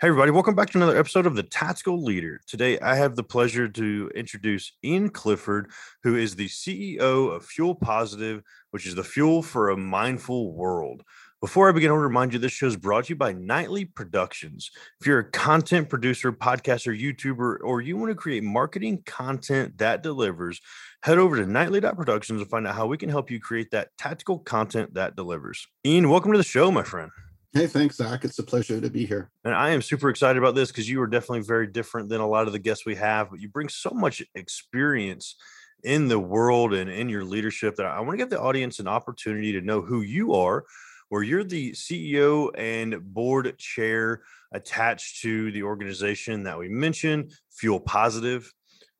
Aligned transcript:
Hey, 0.00 0.06
everybody, 0.06 0.30
welcome 0.30 0.54
back 0.54 0.70
to 0.70 0.78
another 0.78 0.96
episode 0.96 1.26
of 1.26 1.34
The 1.34 1.42
Tactical 1.42 2.00
Leader. 2.00 2.40
Today, 2.46 2.78
I 2.78 2.94
have 2.94 3.16
the 3.16 3.24
pleasure 3.24 3.66
to 3.66 4.08
introduce 4.14 4.70
Ian 4.84 5.08
Clifford, 5.08 5.72
who 6.04 6.14
is 6.14 6.36
the 6.36 6.46
CEO 6.46 7.34
of 7.34 7.44
Fuel 7.44 7.74
Positive, 7.74 8.40
which 8.70 8.86
is 8.86 8.94
the 8.94 9.02
fuel 9.02 9.42
for 9.42 9.70
a 9.70 9.76
mindful 9.76 10.52
world. 10.52 11.02
Before 11.40 11.68
I 11.68 11.72
begin, 11.72 11.90
I 11.90 11.94
want 11.94 12.02
to 12.02 12.06
remind 12.06 12.32
you 12.32 12.38
this 12.38 12.52
show 12.52 12.68
is 12.68 12.76
brought 12.76 13.06
to 13.06 13.08
you 13.08 13.16
by 13.16 13.32
Nightly 13.32 13.86
Productions. 13.86 14.70
If 15.00 15.06
you're 15.08 15.18
a 15.18 15.30
content 15.32 15.88
producer, 15.88 16.30
podcaster, 16.30 16.96
YouTuber, 16.96 17.56
or 17.64 17.80
you 17.80 17.96
want 17.96 18.10
to 18.10 18.14
create 18.14 18.44
marketing 18.44 19.02
content 19.04 19.78
that 19.78 20.04
delivers, 20.04 20.60
head 21.02 21.18
over 21.18 21.34
to 21.34 21.44
nightly.productions 21.44 22.40
and 22.40 22.48
find 22.48 22.68
out 22.68 22.76
how 22.76 22.86
we 22.86 22.98
can 22.98 23.08
help 23.08 23.32
you 23.32 23.40
create 23.40 23.72
that 23.72 23.88
tactical 23.98 24.38
content 24.38 24.94
that 24.94 25.16
delivers. 25.16 25.66
Ian, 25.84 26.08
welcome 26.08 26.30
to 26.30 26.38
the 26.38 26.44
show, 26.44 26.70
my 26.70 26.84
friend. 26.84 27.10
Hey, 27.54 27.66
thanks, 27.66 27.96
Zach. 27.96 28.24
It's 28.24 28.38
a 28.38 28.42
pleasure 28.42 28.78
to 28.78 28.90
be 28.90 29.06
here. 29.06 29.30
And 29.42 29.54
I 29.54 29.70
am 29.70 29.80
super 29.80 30.10
excited 30.10 30.38
about 30.38 30.54
this 30.54 30.70
because 30.70 30.88
you 30.88 31.00
are 31.00 31.06
definitely 31.06 31.40
very 31.40 31.66
different 31.66 32.10
than 32.10 32.20
a 32.20 32.28
lot 32.28 32.46
of 32.46 32.52
the 32.52 32.58
guests 32.58 32.84
we 32.84 32.94
have, 32.96 33.30
but 33.30 33.40
you 33.40 33.48
bring 33.48 33.70
so 33.70 33.90
much 33.90 34.22
experience 34.34 35.34
in 35.82 36.08
the 36.08 36.18
world 36.18 36.74
and 36.74 36.90
in 36.90 37.08
your 37.08 37.24
leadership 37.24 37.76
that 37.76 37.86
I 37.86 38.00
want 38.00 38.12
to 38.12 38.16
give 38.18 38.28
the 38.28 38.40
audience 38.40 38.80
an 38.80 38.88
opportunity 38.88 39.52
to 39.52 39.62
know 39.62 39.80
who 39.80 40.02
you 40.02 40.34
are, 40.34 40.64
where 41.08 41.22
you're 41.22 41.42
the 41.42 41.72
CEO 41.72 42.50
and 42.54 43.00
board 43.14 43.56
chair 43.58 44.20
attached 44.52 45.22
to 45.22 45.50
the 45.52 45.62
organization 45.62 46.42
that 46.42 46.58
we 46.58 46.68
mentioned, 46.68 47.32
Fuel 47.52 47.80
Positive. 47.80 48.52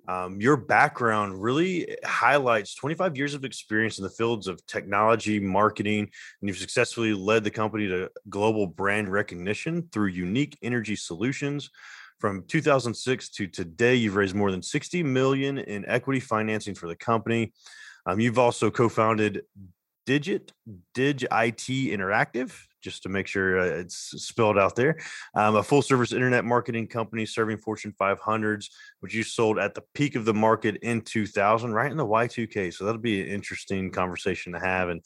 Um, 0.08 0.40
your 0.40 0.56
background 0.56 1.42
really 1.42 1.96
highlights 2.02 2.74
25 2.74 3.16
years 3.16 3.34
of 3.34 3.44
experience 3.44 3.98
in 3.98 4.04
the 4.04 4.10
fields 4.10 4.46
of 4.46 4.64
technology, 4.66 5.38
marketing, 5.38 6.08
and 6.40 6.48
you've 6.48 6.56
successfully 6.56 7.12
led 7.12 7.44
the 7.44 7.50
company 7.50 7.86
to 7.88 8.10
global 8.30 8.66
brand 8.66 9.10
recognition 9.10 9.86
through 9.92 10.08
unique 10.08 10.58
energy 10.62 10.96
solutions. 10.96 11.68
From 12.18 12.42
2006 12.48 13.28
to 13.28 13.46
today, 13.46 13.96
you've 13.96 14.16
raised 14.16 14.34
more 14.34 14.50
than 14.50 14.62
60 14.62 15.02
million 15.02 15.58
in 15.58 15.84
equity 15.86 16.20
financing 16.20 16.74
for 16.74 16.88
the 16.88 16.96
company. 16.96 17.52
Um, 18.06 18.18
you've 18.18 18.38
also 18.38 18.70
co-founded 18.70 19.42
Digit, 20.08 20.52
Dig 20.94 21.24
IT 21.24 21.66
Interactive, 21.68 22.58
just 22.80 23.02
to 23.02 23.10
make 23.10 23.26
sure 23.26 23.60
uh, 23.60 23.64
it's 23.64 23.94
spelled 23.94 24.58
out 24.58 24.74
there. 24.74 24.96
Um, 25.34 25.56
a 25.56 25.62
full 25.62 25.82
service 25.82 26.14
internet 26.14 26.46
marketing 26.46 26.86
company 26.86 27.26
serving 27.26 27.58
Fortune 27.58 27.92
500s, 28.00 28.70
which 29.00 29.12
you 29.12 29.22
sold 29.22 29.58
at 29.58 29.74
the 29.74 29.82
peak 29.92 30.16
of 30.16 30.24
the 30.24 30.32
market 30.32 30.76
in 30.76 31.02
2000, 31.02 31.74
right 31.74 31.90
in 31.90 31.98
the 31.98 32.06
Y2K. 32.06 32.72
So 32.72 32.86
that'll 32.86 33.02
be 33.02 33.20
an 33.20 33.28
interesting 33.28 33.90
conversation 33.90 34.54
to 34.54 34.58
have. 34.58 34.88
And 34.88 35.02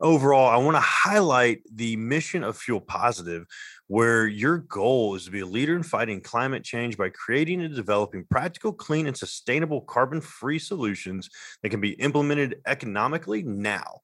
overall, 0.00 0.48
I 0.48 0.56
want 0.56 0.76
to 0.76 0.80
highlight 0.80 1.60
the 1.70 1.96
mission 1.96 2.42
of 2.42 2.56
Fuel 2.56 2.80
Positive, 2.80 3.44
where 3.88 4.26
your 4.26 4.56
goal 4.56 5.16
is 5.16 5.26
to 5.26 5.30
be 5.30 5.40
a 5.40 5.46
leader 5.46 5.76
in 5.76 5.82
fighting 5.82 6.22
climate 6.22 6.64
change 6.64 6.96
by 6.96 7.10
creating 7.10 7.60
and 7.60 7.76
developing 7.76 8.24
practical, 8.30 8.72
clean, 8.72 9.06
and 9.06 9.18
sustainable 9.18 9.82
carbon 9.82 10.22
free 10.22 10.58
solutions 10.58 11.28
that 11.62 11.68
can 11.68 11.82
be 11.82 11.90
implemented 11.90 12.56
economically 12.66 13.42
now. 13.42 14.00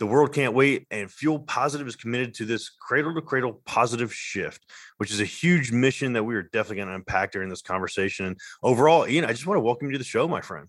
The 0.00 0.06
world 0.06 0.32
can't 0.32 0.54
wait, 0.54 0.86
and 0.90 1.10
Fuel 1.10 1.38
Positive 1.38 1.86
is 1.86 1.94
committed 1.94 2.34
to 2.34 2.44
this 2.44 2.68
cradle 2.68 3.14
to 3.14 3.22
cradle 3.22 3.62
positive 3.64 4.12
shift, 4.12 4.60
which 4.96 5.12
is 5.12 5.20
a 5.20 5.24
huge 5.24 5.70
mission 5.70 6.14
that 6.14 6.24
we 6.24 6.34
are 6.34 6.42
definitely 6.42 6.76
going 6.76 6.88
to 6.88 6.94
unpack 6.94 7.30
during 7.30 7.48
this 7.48 7.62
conversation. 7.62 8.26
And 8.26 8.36
overall, 8.62 9.06
Ian, 9.06 9.24
I 9.24 9.28
just 9.28 9.46
want 9.46 9.56
to 9.56 9.62
welcome 9.62 9.86
you 9.86 9.92
to 9.92 9.98
the 9.98 10.04
show, 10.04 10.26
my 10.26 10.40
friend. 10.40 10.68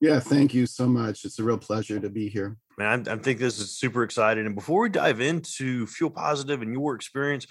Yeah, 0.00 0.18
thank 0.18 0.52
you 0.52 0.66
so 0.66 0.88
much. 0.88 1.24
It's 1.24 1.38
a 1.38 1.44
real 1.44 1.56
pleasure 1.56 2.00
to 2.00 2.10
be 2.10 2.28
here. 2.28 2.56
Man, 2.76 3.08
I, 3.08 3.12
I 3.12 3.16
think 3.16 3.38
this 3.38 3.60
is 3.60 3.78
super 3.78 4.02
exciting. 4.02 4.44
And 4.44 4.56
before 4.56 4.82
we 4.82 4.88
dive 4.88 5.20
into 5.20 5.86
Fuel 5.86 6.10
Positive 6.10 6.60
and 6.60 6.72
your 6.72 6.96
experience, 6.96 7.46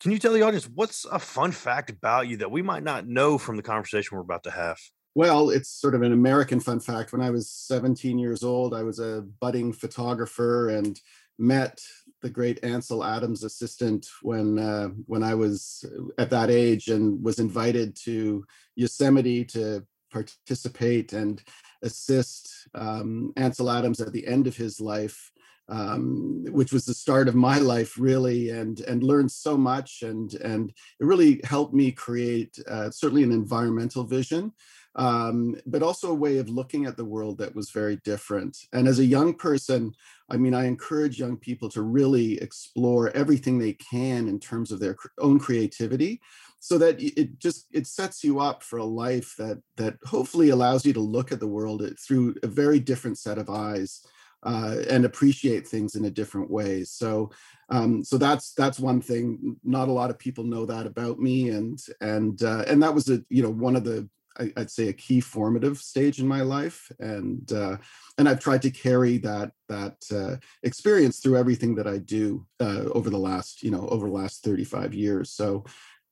can 0.00 0.12
you 0.12 0.18
tell 0.18 0.32
the 0.32 0.42
audience 0.42 0.68
what's 0.68 1.04
a 1.04 1.18
fun 1.18 1.52
fact 1.52 1.90
about 1.90 2.28
you 2.28 2.38
that 2.38 2.50
we 2.50 2.62
might 2.62 2.84
not 2.84 3.06
know 3.06 3.38
from 3.38 3.56
the 3.56 3.62
conversation 3.62 4.16
we're 4.16 4.22
about 4.22 4.44
to 4.44 4.50
have? 4.50 4.78
Well, 5.14 5.50
it's 5.50 5.68
sort 5.68 5.94
of 5.94 6.02
an 6.02 6.12
American 6.12 6.60
fun 6.60 6.80
fact. 6.80 7.12
When 7.12 7.20
I 7.20 7.30
was 7.30 7.50
17 7.50 8.18
years 8.18 8.44
old, 8.44 8.74
I 8.74 8.82
was 8.82 9.00
a 9.00 9.22
budding 9.40 9.72
photographer 9.72 10.68
and 10.68 11.00
met 11.38 11.80
the 12.22 12.30
great 12.30 12.62
Ansel 12.62 13.02
Adams 13.02 13.42
assistant 13.42 14.06
when 14.22 14.58
uh, 14.58 14.88
when 15.06 15.22
I 15.22 15.34
was 15.34 15.84
at 16.18 16.30
that 16.30 16.50
age 16.50 16.88
and 16.88 17.22
was 17.24 17.38
invited 17.38 17.96
to 18.04 18.44
Yosemite 18.76 19.44
to 19.46 19.84
participate 20.12 21.12
and 21.12 21.42
assist 21.82 22.68
um, 22.74 23.32
Ansel 23.36 23.70
Adams 23.70 24.00
at 24.00 24.12
the 24.12 24.26
end 24.26 24.46
of 24.46 24.56
his 24.56 24.80
life, 24.80 25.32
um, 25.68 26.44
which 26.50 26.72
was 26.72 26.84
the 26.84 26.94
start 26.94 27.26
of 27.26 27.34
my 27.34 27.58
life 27.58 27.98
really, 27.98 28.50
and 28.50 28.80
and 28.80 29.02
learned 29.02 29.32
so 29.32 29.56
much 29.56 30.02
and 30.02 30.34
and 30.34 30.70
it 31.00 31.04
really 31.04 31.40
helped 31.42 31.74
me 31.74 31.90
create 31.90 32.58
uh, 32.68 32.90
certainly 32.90 33.24
an 33.24 33.32
environmental 33.32 34.04
vision 34.04 34.52
um, 34.96 35.56
but 35.66 35.82
also 35.82 36.10
a 36.10 36.14
way 36.14 36.38
of 36.38 36.48
looking 36.48 36.86
at 36.86 36.96
the 36.96 37.04
world 37.04 37.38
that 37.38 37.54
was 37.54 37.70
very 37.70 37.96
different. 38.04 38.56
And 38.72 38.88
as 38.88 38.98
a 38.98 39.04
young 39.04 39.34
person, 39.34 39.92
I 40.28 40.36
mean, 40.36 40.54
I 40.54 40.66
encourage 40.66 41.18
young 41.18 41.36
people 41.36 41.68
to 41.70 41.82
really 41.82 42.40
explore 42.40 43.10
everything 43.10 43.58
they 43.58 43.74
can 43.74 44.28
in 44.28 44.40
terms 44.40 44.72
of 44.72 44.80
their 44.80 44.96
own 45.18 45.38
creativity 45.38 46.20
so 46.58 46.76
that 46.78 47.00
it 47.00 47.38
just 47.38 47.66
it 47.72 47.86
sets 47.86 48.22
you 48.22 48.38
up 48.40 48.62
for 48.62 48.78
a 48.78 48.84
life 48.84 49.34
that 49.38 49.62
that 49.76 49.94
hopefully 50.04 50.50
allows 50.50 50.84
you 50.84 50.92
to 50.92 51.00
look 51.00 51.32
at 51.32 51.40
the 51.40 51.46
world 51.46 51.82
through 51.98 52.34
a 52.42 52.46
very 52.46 52.78
different 52.78 53.18
set 53.18 53.38
of 53.38 53.48
eyes 53.48 54.04
uh, 54.42 54.76
and 54.88 55.04
appreciate 55.04 55.66
things 55.66 55.94
in 55.94 56.04
a 56.06 56.10
different 56.10 56.50
way. 56.50 56.84
So, 56.84 57.30
um, 57.68 58.02
so 58.02 58.18
that's 58.18 58.52
that's 58.54 58.80
one 58.80 59.00
thing. 59.00 59.56
Not 59.64 59.88
a 59.88 59.92
lot 59.92 60.10
of 60.10 60.18
people 60.18 60.44
know 60.44 60.66
that 60.66 60.86
about 60.86 61.18
me, 61.18 61.50
and 61.50 61.78
and 62.00 62.42
uh, 62.42 62.64
and 62.66 62.82
that 62.82 62.94
was 62.94 63.08
a 63.08 63.22
you 63.28 63.42
know 63.42 63.50
one 63.50 63.76
of 63.76 63.84
the 63.84 64.08
I, 64.38 64.52
would 64.56 64.70
say 64.70 64.88
a 64.88 64.92
key 64.92 65.20
formative 65.20 65.78
stage 65.78 66.20
in 66.20 66.26
my 66.26 66.42
life, 66.42 66.90
and 66.98 67.50
uh, 67.52 67.76
and 68.18 68.28
I've 68.28 68.40
tried 68.40 68.62
to 68.62 68.70
carry 68.70 69.18
that 69.18 69.52
that 69.68 69.96
uh, 70.12 70.36
experience 70.62 71.20
through 71.20 71.36
everything 71.36 71.74
that 71.76 71.86
I 71.86 71.98
do 71.98 72.46
uh, 72.60 72.84
over 72.92 73.10
the 73.10 73.18
last 73.18 73.62
you 73.62 73.70
know 73.70 73.88
over 73.88 74.06
the 74.06 74.14
last 74.14 74.44
thirty 74.44 74.64
five 74.64 74.94
years. 74.94 75.32
So 75.32 75.64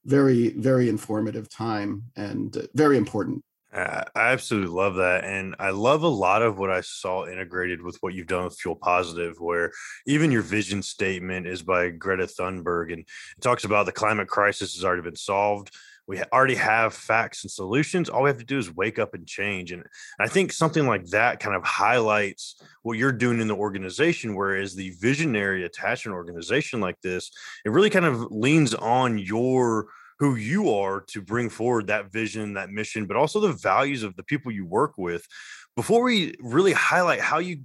very 0.05 0.51
very 0.51 0.89
informative 0.89 1.49
time 1.49 2.05
and 2.17 2.69
very 2.75 2.97
important. 2.97 3.45
I 3.71 4.07
absolutely 4.15 4.75
love 4.75 4.95
that. 4.95 5.25
And 5.25 5.55
I 5.59 5.71
love 5.71 6.03
a 6.03 6.09
lot 6.09 6.41
of 6.41 6.59
what 6.59 6.71
I 6.71 6.81
saw 6.81 7.27
integrated 7.27 7.83
with 7.83 7.99
what 8.01 8.15
you've 8.15 8.27
done 8.27 8.45
with 8.45 8.59
Fuel 8.59 8.75
Positive, 8.75 9.35
where 9.39 9.73
even 10.07 10.33
your 10.33 10.41
vision 10.41 10.83
statement 10.83 11.47
is 11.47 11.61
by 11.61 11.91
Greta 11.91 12.25
Thunberg 12.25 12.93
and 12.93 13.01
it 13.01 13.41
talks 13.43 13.65
about 13.65 13.85
the 13.85 13.93
climate 13.93 14.29
crisis 14.29 14.75
has 14.75 14.85
already 14.85 15.03
been 15.03 15.17
solved 15.17 15.71
we 16.09 16.23
already 16.33 16.57
have 16.57 16.95
facts 16.95 17.45
and 17.45 17.51
solutions 17.51 18.09
all 18.09 18.23
we 18.23 18.31
have 18.31 18.39
to 18.39 18.45
do 18.45 18.59
is 18.59 18.75
wake 18.75 18.99
up 18.99 19.15
and 19.15 19.27
change 19.27 19.71
and 19.71 19.85
i 20.19 20.27
think 20.27 20.53
something 20.53 20.87
like 20.87 21.05
that 21.07 21.39
kind 21.39 21.55
of 21.55 21.63
highlights 21.63 22.61
what 22.83 22.99
you're 22.99 23.13
doing 23.13 23.41
in 23.41 23.47
the 23.47 23.55
organization 23.55 24.35
whereas 24.35 24.75
the 24.75 24.91
visionary 25.01 25.65
attachment 25.65 26.17
organization 26.17 26.81
like 26.81 27.01
this 27.03 27.31
it 27.65 27.71
really 27.71 27.91
kind 27.91 28.07
of 28.07 28.27
leans 28.31 28.75
on 28.75 29.19
your 29.19 29.87
who 30.19 30.35
you 30.35 30.73
are 30.75 31.01
to 31.03 31.23
bring 31.23 31.49
forward 31.49 31.87
that 31.87 32.13
vision 32.13 32.55
that 32.55 32.71
mission 32.71 33.07
but 33.07 33.17
also 33.17 33.41
the 33.41 33.53
values 33.53 34.03
of 34.03 34.17
the 34.17 34.23
people 34.23 34.53
you 34.53 34.67
work 34.67 34.95
with. 34.99 35.27
Before 35.77 36.03
we 36.03 36.35
really 36.41 36.73
highlight 36.73 37.21
how 37.21 37.39
you 37.39 37.63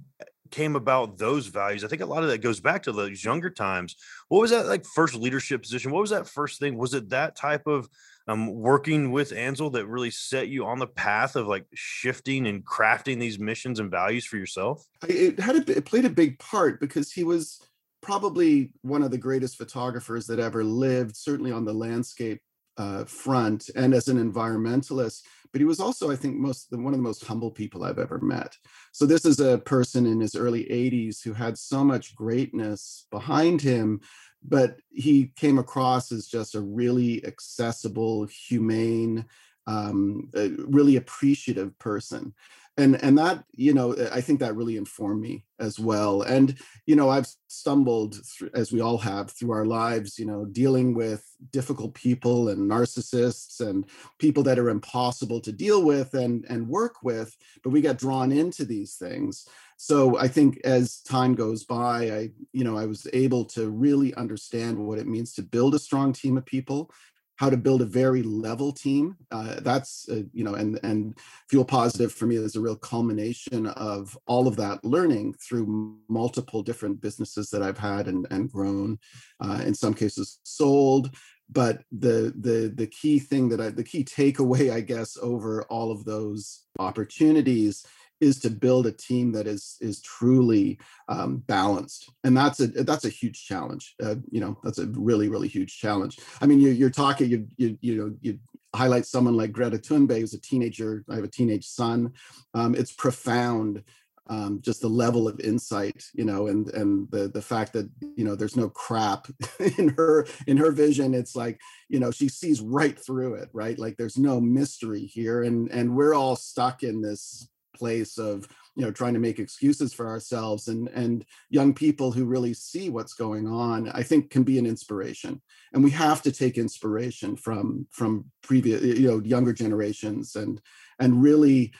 came 0.50 0.76
about 0.76 1.18
those 1.18 1.48
values 1.48 1.82
i 1.82 1.88
think 1.88 2.02
a 2.02 2.06
lot 2.06 2.22
of 2.22 2.28
that 2.28 2.38
goes 2.38 2.60
back 2.60 2.84
to 2.84 2.92
those 2.92 3.24
younger 3.24 3.50
times. 3.50 3.96
What 4.28 4.40
was 4.40 4.52
that 4.52 4.66
like 4.66 4.84
first 4.84 5.14
leadership 5.14 5.62
position? 5.62 5.90
What 5.90 6.00
was 6.00 6.10
that 6.10 6.28
first 6.28 6.60
thing? 6.60 6.78
Was 6.78 6.94
it 6.94 7.10
that 7.10 7.34
type 7.34 7.66
of 7.66 7.88
um, 8.26 8.54
working 8.54 9.10
with 9.10 9.32
Ansel 9.32 9.70
that 9.70 9.86
really 9.86 10.10
set 10.10 10.48
you 10.48 10.64
on 10.66 10.78
the 10.78 10.86
path 10.86 11.36
of 11.36 11.46
like 11.46 11.66
shifting 11.74 12.46
and 12.46 12.64
crafting 12.64 13.20
these 13.20 13.38
missions 13.38 13.80
and 13.80 13.90
values 13.90 14.24
for 14.24 14.36
yourself? 14.36 14.84
It 15.08 15.38
had 15.38 15.56
a, 15.56 15.76
it 15.76 15.84
played 15.84 16.04
a 16.04 16.10
big 16.10 16.38
part 16.38 16.80
because 16.80 17.12
he 17.12 17.24
was 17.24 17.60
probably 18.02 18.72
one 18.82 19.02
of 19.02 19.10
the 19.10 19.18
greatest 19.18 19.56
photographers 19.56 20.26
that 20.26 20.38
ever 20.38 20.62
lived, 20.62 21.16
certainly 21.16 21.52
on 21.52 21.64
the 21.64 21.72
landscape 21.72 22.40
uh, 22.76 23.04
front 23.04 23.70
and 23.76 23.94
as 23.94 24.08
an 24.08 24.32
environmentalist. 24.32 25.22
But 25.52 25.60
he 25.60 25.64
was 25.64 25.78
also, 25.78 26.10
I 26.10 26.16
think, 26.16 26.36
most 26.36 26.66
one 26.72 26.92
of 26.92 26.98
the 26.98 27.02
most 27.02 27.24
humble 27.24 27.50
people 27.50 27.84
I've 27.84 27.98
ever 27.98 28.18
met. 28.18 28.56
So 28.92 29.06
this 29.06 29.24
is 29.24 29.38
a 29.38 29.58
person 29.58 30.04
in 30.04 30.20
his 30.20 30.34
early 30.34 30.64
80s 30.64 31.22
who 31.22 31.32
had 31.32 31.56
so 31.56 31.84
much 31.84 32.16
greatness 32.16 33.06
behind 33.10 33.60
him 33.60 34.00
but 34.46 34.76
he 34.90 35.32
came 35.36 35.58
across 35.58 36.12
as 36.12 36.26
just 36.26 36.54
a 36.54 36.60
really 36.60 37.24
accessible, 37.24 38.26
humane, 38.26 39.24
um, 39.66 40.30
really 40.34 40.96
appreciative 40.96 41.78
person 41.78 42.34
and 42.76 43.02
and 43.02 43.16
that 43.18 43.44
you 43.54 43.72
know 43.72 43.92
eh, 43.92 44.08
i 44.12 44.20
think 44.20 44.40
that 44.40 44.56
really 44.56 44.76
informed 44.76 45.20
me 45.20 45.44
as 45.60 45.78
well. 45.78 46.22
And 46.22 46.56
you 46.86 46.96
know 46.96 47.08
i've 47.08 47.28
stumbled 47.46 48.16
through, 48.26 48.50
as 48.54 48.72
we 48.72 48.80
all 48.80 48.98
have 48.98 49.30
through 49.30 49.52
our 49.52 49.64
lives 49.64 50.18
you 50.18 50.26
know 50.26 50.44
dealing 50.44 50.94
with 50.94 51.24
difficult 51.52 51.94
people 51.94 52.48
and 52.48 52.70
narcissists 52.70 53.60
and 53.60 53.88
people 54.18 54.42
that 54.44 54.58
are 54.58 54.70
impossible 54.70 55.40
to 55.40 55.52
deal 55.52 55.84
with 55.84 56.14
and 56.14 56.44
and 56.48 56.68
work 56.68 56.96
with 57.02 57.36
but 57.62 57.70
we 57.70 57.80
get 57.80 57.98
drawn 57.98 58.32
into 58.32 58.64
these 58.64 58.96
things. 58.96 59.46
So 59.76 60.18
i 60.18 60.28
think 60.28 60.60
as 60.64 61.00
time 61.00 61.34
goes 61.34 61.64
by 61.64 62.10
i 62.10 62.30
you 62.52 62.64
know 62.64 62.76
i 62.76 62.86
was 62.86 63.06
able 63.12 63.44
to 63.46 63.70
really 63.70 64.14
understand 64.14 64.78
what 64.78 64.98
it 64.98 65.06
means 65.06 65.32
to 65.34 65.42
build 65.42 65.74
a 65.74 65.78
strong 65.78 66.12
team 66.12 66.36
of 66.36 66.46
people 66.46 66.90
how 67.36 67.50
to 67.50 67.56
build 67.56 67.82
a 67.82 67.86
very 67.86 68.22
level 68.22 68.72
team. 68.72 69.16
Uh, 69.30 69.56
that's 69.60 70.08
uh, 70.08 70.22
you 70.32 70.44
know, 70.44 70.54
and 70.54 70.78
and 70.82 71.18
fuel 71.48 71.64
positive 71.64 72.12
for 72.12 72.26
me 72.26 72.36
is 72.36 72.56
a 72.56 72.60
real 72.60 72.76
culmination 72.76 73.66
of 73.66 74.16
all 74.26 74.46
of 74.46 74.56
that 74.56 74.84
learning 74.84 75.34
through 75.34 75.98
multiple 76.08 76.62
different 76.62 77.00
businesses 77.00 77.50
that 77.50 77.62
I've 77.62 77.78
had 77.78 78.08
and 78.08 78.26
and 78.30 78.50
grown. 78.50 78.98
Uh, 79.40 79.62
in 79.64 79.74
some 79.74 79.94
cases, 79.94 80.38
sold. 80.44 81.14
But 81.50 81.82
the 81.92 82.32
the 82.40 82.72
the 82.74 82.86
key 82.86 83.18
thing 83.18 83.48
that 83.50 83.60
I 83.60 83.70
the 83.70 83.84
key 83.84 84.04
takeaway, 84.04 84.72
I 84.72 84.80
guess, 84.80 85.16
over 85.20 85.64
all 85.64 85.90
of 85.90 86.04
those 86.04 86.62
opportunities 86.78 87.84
is 88.20 88.40
to 88.40 88.50
build 88.50 88.86
a 88.86 88.92
team 88.92 89.32
that 89.32 89.46
is 89.46 89.76
is 89.80 90.00
truly 90.00 90.78
um, 91.08 91.38
balanced, 91.38 92.10
and 92.24 92.36
that's 92.36 92.60
a 92.60 92.68
that's 92.68 93.04
a 93.04 93.10
huge 93.10 93.44
challenge. 93.44 93.94
Uh, 94.02 94.16
you 94.30 94.40
know, 94.40 94.58
that's 94.62 94.78
a 94.78 94.86
really 94.86 95.28
really 95.28 95.48
huge 95.48 95.78
challenge. 95.78 96.18
I 96.40 96.46
mean, 96.46 96.60
you, 96.60 96.70
you're 96.70 96.90
talking 96.90 97.30
you 97.30 97.46
you 97.56 97.78
you 97.80 97.96
know 97.96 98.14
you 98.20 98.38
highlight 98.74 99.06
someone 99.06 99.36
like 99.36 99.52
Greta 99.52 99.78
Thunberg, 99.78 100.20
who's 100.20 100.34
a 100.34 100.40
teenager. 100.40 101.04
I 101.08 101.16
have 101.16 101.24
a 101.24 101.28
teenage 101.28 101.66
son. 101.66 102.12
Um, 102.54 102.74
it's 102.74 102.92
profound. 102.92 103.82
Um, 104.26 104.62
just 104.62 104.80
the 104.80 104.88
level 104.88 105.28
of 105.28 105.38
insight, 105.40 106.02
you 106.14 106.24
know, 106.24 106.46
and 106.46 106.70
and 106.70 107.10
the 107.10 107.28
the 107.28 107.42
fact 107.42 107.74
that 107.74 107.90
you 108.16 108.24
know 108.24 108.34
there's 108.34 108.56
no 108.56 108.70
crap 108.70 109.26
in 109.78 109.90
her 109.90 110.26
in 110.46 110.56
her 110.56 110.70
vision. 110.70 111.12
It's 111.12 111.36
like 111.36 111.60
you 111.90 112.00
know 112.00 112.10
she 112.10 112.30
sees 112.30 112.62
right 112.62 112.98
through 112.98 113.34
it, 113.34 113.50
right? 113.52 113.78
Like 113.78 113.98
there's 113.98 114.16
no 114.16 114.40
mystery 114.40 115.04
here, 115.04 115.42
and 115.42 115.70
and 115.70 115.94
we're 115.94 116.14
all 116.14 116.36
stuck 116.36 116.82
in 116.82 117.02
this 117.02 117.50
place 117.74 118.18
of 118.18 118.48
you 118.76 118.84
know 118.84 118.90
trying 118.90 119.14
to 119.14 119.20
make 119.20 119.38
excuses 119.38 119.92
for 119.92 120.06
ourselves 120.06 120.68
and 120.68 120.88
and 120.88 121.24
young 121.50 121.74
people 121.74 122.10
who 122.10 122.24
really 122.24 122.54
see 122.54 122.90
what's 122.90 123.14
going 123.14 123.46
on 123.46 123.88
i 123.90 124.02
think 124.02 124.30
can 124.30 124.42
be 124.42 124.58
an 124.58 124.66
inspiration. 124.66 125.40
And 125.72 125.82
we 125.82 125.90
have 125.90 126.22
to 126.22 126.32
take 126.32 126.58
inspiration 126.58 127.36
from 127.36 127.86
from 127.90 128.26
previous 128.42 128.82
you 128.82 129.08
know 129.08 129.20
younger 129.20 129.52
generations 129.52 130.36
and 130.36 130.60
and 130.98 131.22
really 131.22 131.72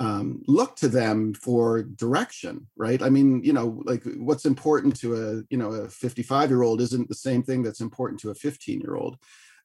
um, 0.00 0.42
look 0.48 0.74
to 0.76 0.88
them 0.88 1.32
for 1.34 1.82
direction 1.82 2.66
right? 2.76 3.02
I 3.02 3.10
mean 3.10 3.42
you 3.44 3.52
know 3.52 3.82
like 3.84 4.02
what's 4.16 4.46
important 4.46 4.96
to 5.00 5.08
a 5.14 5.42
you 5.50 5.58
know 5.58 5.70
a 5.72 5.88
55 5.88 6.50
year 6.50 6.62
old 6.62 6.80
isn't 6.80 7.08
the 7.08 7.14
same 7.14 7.42
thing 7.42 7.62
that's 7.62 7.80
important 7.80 8.20
to 8.20 8.30
a 8.30 8.34
15 8.34 8.80
year 8.80 8.96
old 8.96 9.18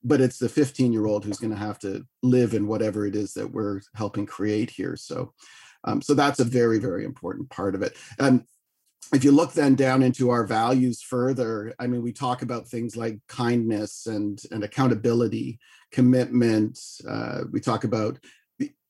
but 0.03 0.21
it's 0.21 0.37
the 0.37 0.49
15 0.49 0.93
year 0.93 1.05
old 1.05 1.25
who's 1.25 1.39
going 1.39 1.53
to 1.53 1.57
have 1.57 1.79
to 1.79 2.05
live 2.23 2.53
in 2.53 2.67
whatever 2.67 3.05
it 3.05 3.15
is 3.15 3.33
that 3.33 3.51
we're 3.51 3.81
helping 3.95 4.25
create 4.25 4.69
here. 4.69 4.95
So 4.95 5.33
um, 5.87 6.01
so 6.01 6.13
that's 6.13 6.39
a 6.39 6.43
very, 6.43 6.79
very 6.79 7.05
important 7.05 7.49
part 7.49 7.73
of 7.73 7.81
it. 7.81 7.95
And 8.19 8.43
if 9.13 9.23
you 9.23 9.31
look 9.31 9.53
then 9.53 9.75
down 9.75 10.03
into 10.03 10.29
our 10.29 10.45
values 10.45 11.01
further, 11.01 11.73
I 11.79 11.87
mean, 11.87 12.03
we 12.03 12.11
talk 12.11 12.41
about 12.41 12.67
things 12.67 12.97
like 12.97 13.19
kindness 13.29 14.05
and, 14.05 14.39
and 14.51 14.65
accountability, 14.65 15.59
commitment. 15.93 16.77
Uh, 17.07 17.43
we 17.51 17.61
talk 17.61 17.85
about 17.85 18.19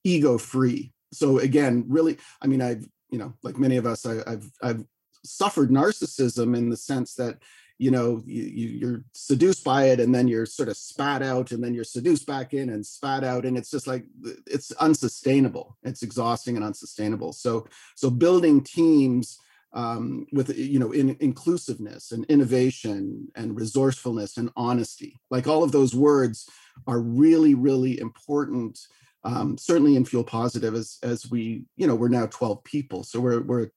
ego 0.03 0.39
free. 0.39 0.91
So 1.13 1.38
again, 1.38 1.85
really, 1.88 2.17
I 2.41 2.47
mean, 2.47 2.63
I've, 2.63 2.88
you 3.11 3.19
know, 3.19 3.35
like 3.44 3.59
many 3.59 3.77
of 3.77 3.85
us, 3.85 4.05
I, 4.05 4.21
I've, 4.25 4.51
I've 4.63 4.83
suffered 5.23 5.69
narcissism 5.69 6.57
in 6.57 6.69
the 6.69 6.77
sense 6.77 7.13
that 7.15 7.38
you 7.77 7.91
know 7.91 8.21
you, 8.25 8.44
you're 8.44 9.03
seduced 9.13 9.63
by 9.63 9.85
it 9.85 10.00
and 10.00 10.13
then 10.13 10.27
you're 10.27 10.45
sort 10.45 10.69
of 10.69 10.77
spat 10.77 11.21
out 11.21 11.51
and 11.51 11.63
then 11.63 11.74
you're 11.74 11.83
seduced 11.83 12.25
back 12.25 12.53
in 12.53 12.69
and 12.69 12.85
spat 12.85 13.24
out 13.24 13.45
and 13.45 13.57
it's 13.57 13.69
just 13.69 13.88
like 13.88 14.06
it's 14.45 14.71
unsustainable. 14.74 15.77
It's 15.83 16.03
exhausting 16.03 16.56
and 16.56 16.65
unsustainable. 16.65 17.33
So 17.33 17.68
so 17.95 18.09
building 18.09 18.62
teams 18.62 19.39
um, 19.74 20.25
with 20.31 20.57
you 20.57 20.79
know 20.79 20.91
in, 20.91 21.15
inclusiveness 21.19 22.12
and 22.12 22.25
innovation 22.25 23.27
and 23.35 23.56
resourcefulness 23.56 24.38
and 24.38 24.50
honesty 24.56 25.19
like 25.30 25.47
all 25.47 25.63
of 25.63 25.71
those 25.71 25.94
words 25.94 26.50
are 26.88 27.00
really 27.00 27.53
really 27.53 28.00
important 28.00 28.80
um, 29.23 29.57
certainly 29.57 29.95
in 29.95 30.06
fuel 30.06 30.23
positive 30.23 30.73
as 30.73 30.97
as 31.03 31.30
we 31.30 31.65
you 31.75 31.85
know 31.85 31.95
we're 31.95 32.07
now 32.07 32.25
12 32.27 32.63
people 32.63 33.03
so 33.03 33.19
we're 33.19 33.41
we're 33.41 33.69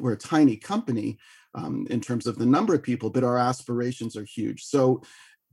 we're 0.00 0.12
a 0.12 0.18
tiny 0.18 0.56
company 0.56 1.16
um, 1.56 1.86
in 1.90 2.00
terms 2.00 2.26
of 2.26 2.38
the 2.38 2.46
number 2.46 2.74
of 2.74 2.82
people, 2.82 3.10
but 3.10 3.24
our 3.24 3.38
aspirations 3.38 4.16
are 4.16 4.24
huge. 4.24 4.64
So, 4.64 5.02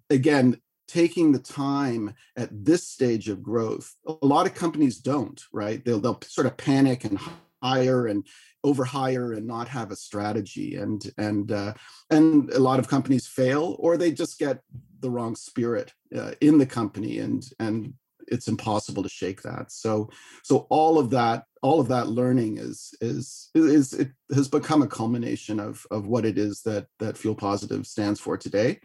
again, 0.10 0.60
taking 0.88 1.32
the 1.32 1.40
time 1.40 2.14
at 2.36 2.50
this 2.52 2.88
stage 2.88 3.30
of 3.30 3.42
growth, 3.42 3.96
a 4.06 4.26
lot 4.26 4.46
of 4.46 4.54
companies 4.54 4.98
don't, 4.98 5.42
right? 5.52 5.84
They'll, 5.84 6.00
they'll 6.00 6.20
sort 6.24 6.46
of 6.46 6.58
panic 6.58 7.06
and 7.06 7.18
hire 7.64 8.08
and 8.08 8.28
overhire 8.66 9.36
and 9.36 9.48
not 9.48 9.68
have 9.68 9.92
a 9.92 9.96
strategy 9.96 10.76
and 10.76 11.12
and 11.18 11.52
uh, 11.52 11.74
and 12.10 12.50
a 12.52 12.60
lot 12.60 12.80
of 12.80 12.88
companies 12.88 13.28
fail 13.28 13.76
or 13.80 13.98
they 13.98 14.12
just 14.12 14.40
get 14.40 14.60
the 15.00 15.10
wrong 15.10 15.36
spirit 15.36 15.92
uh, 16.16 16.32
in 16.42 16.58
the 16.58 16.66
company 16.66 17.20
and 17.20 17.46
and 17.60 17.94
it's 18.28 18.48
impossible 18.48 19.04
to 19.04 19.10
shake 19.10 19.42
that. 19.44 19.72
So 19.72 20.10
so 20.44 20.68
all 20.70 21.00
of 21.00 21.10
that 21.12 21.46
all 21.62 21.80
of 21.80 21.88
that 21.90 22.08
learning 22.08 22.58
is 22.58 22.94
is 23.02 23.50
is 23.56 23.94
it 23.94 24.12
has 24.34 24.48
become 24.48 24.82
a 24.82 24.88
culmination 24.88 25.60
of 25.60 25.86
of 25.92 26.08
what 26.08 26.26
it 26.26 26.38
is 26.38 26.62
that 26.64 26.88
that 27.00 27.18
fuel 27.18 27.36
positive 27.36 27.86
stands 27.88 28.20
for 28.20 28.38
today. 28.38 28.80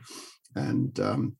And 0.55 0.99
um 1.01 1.37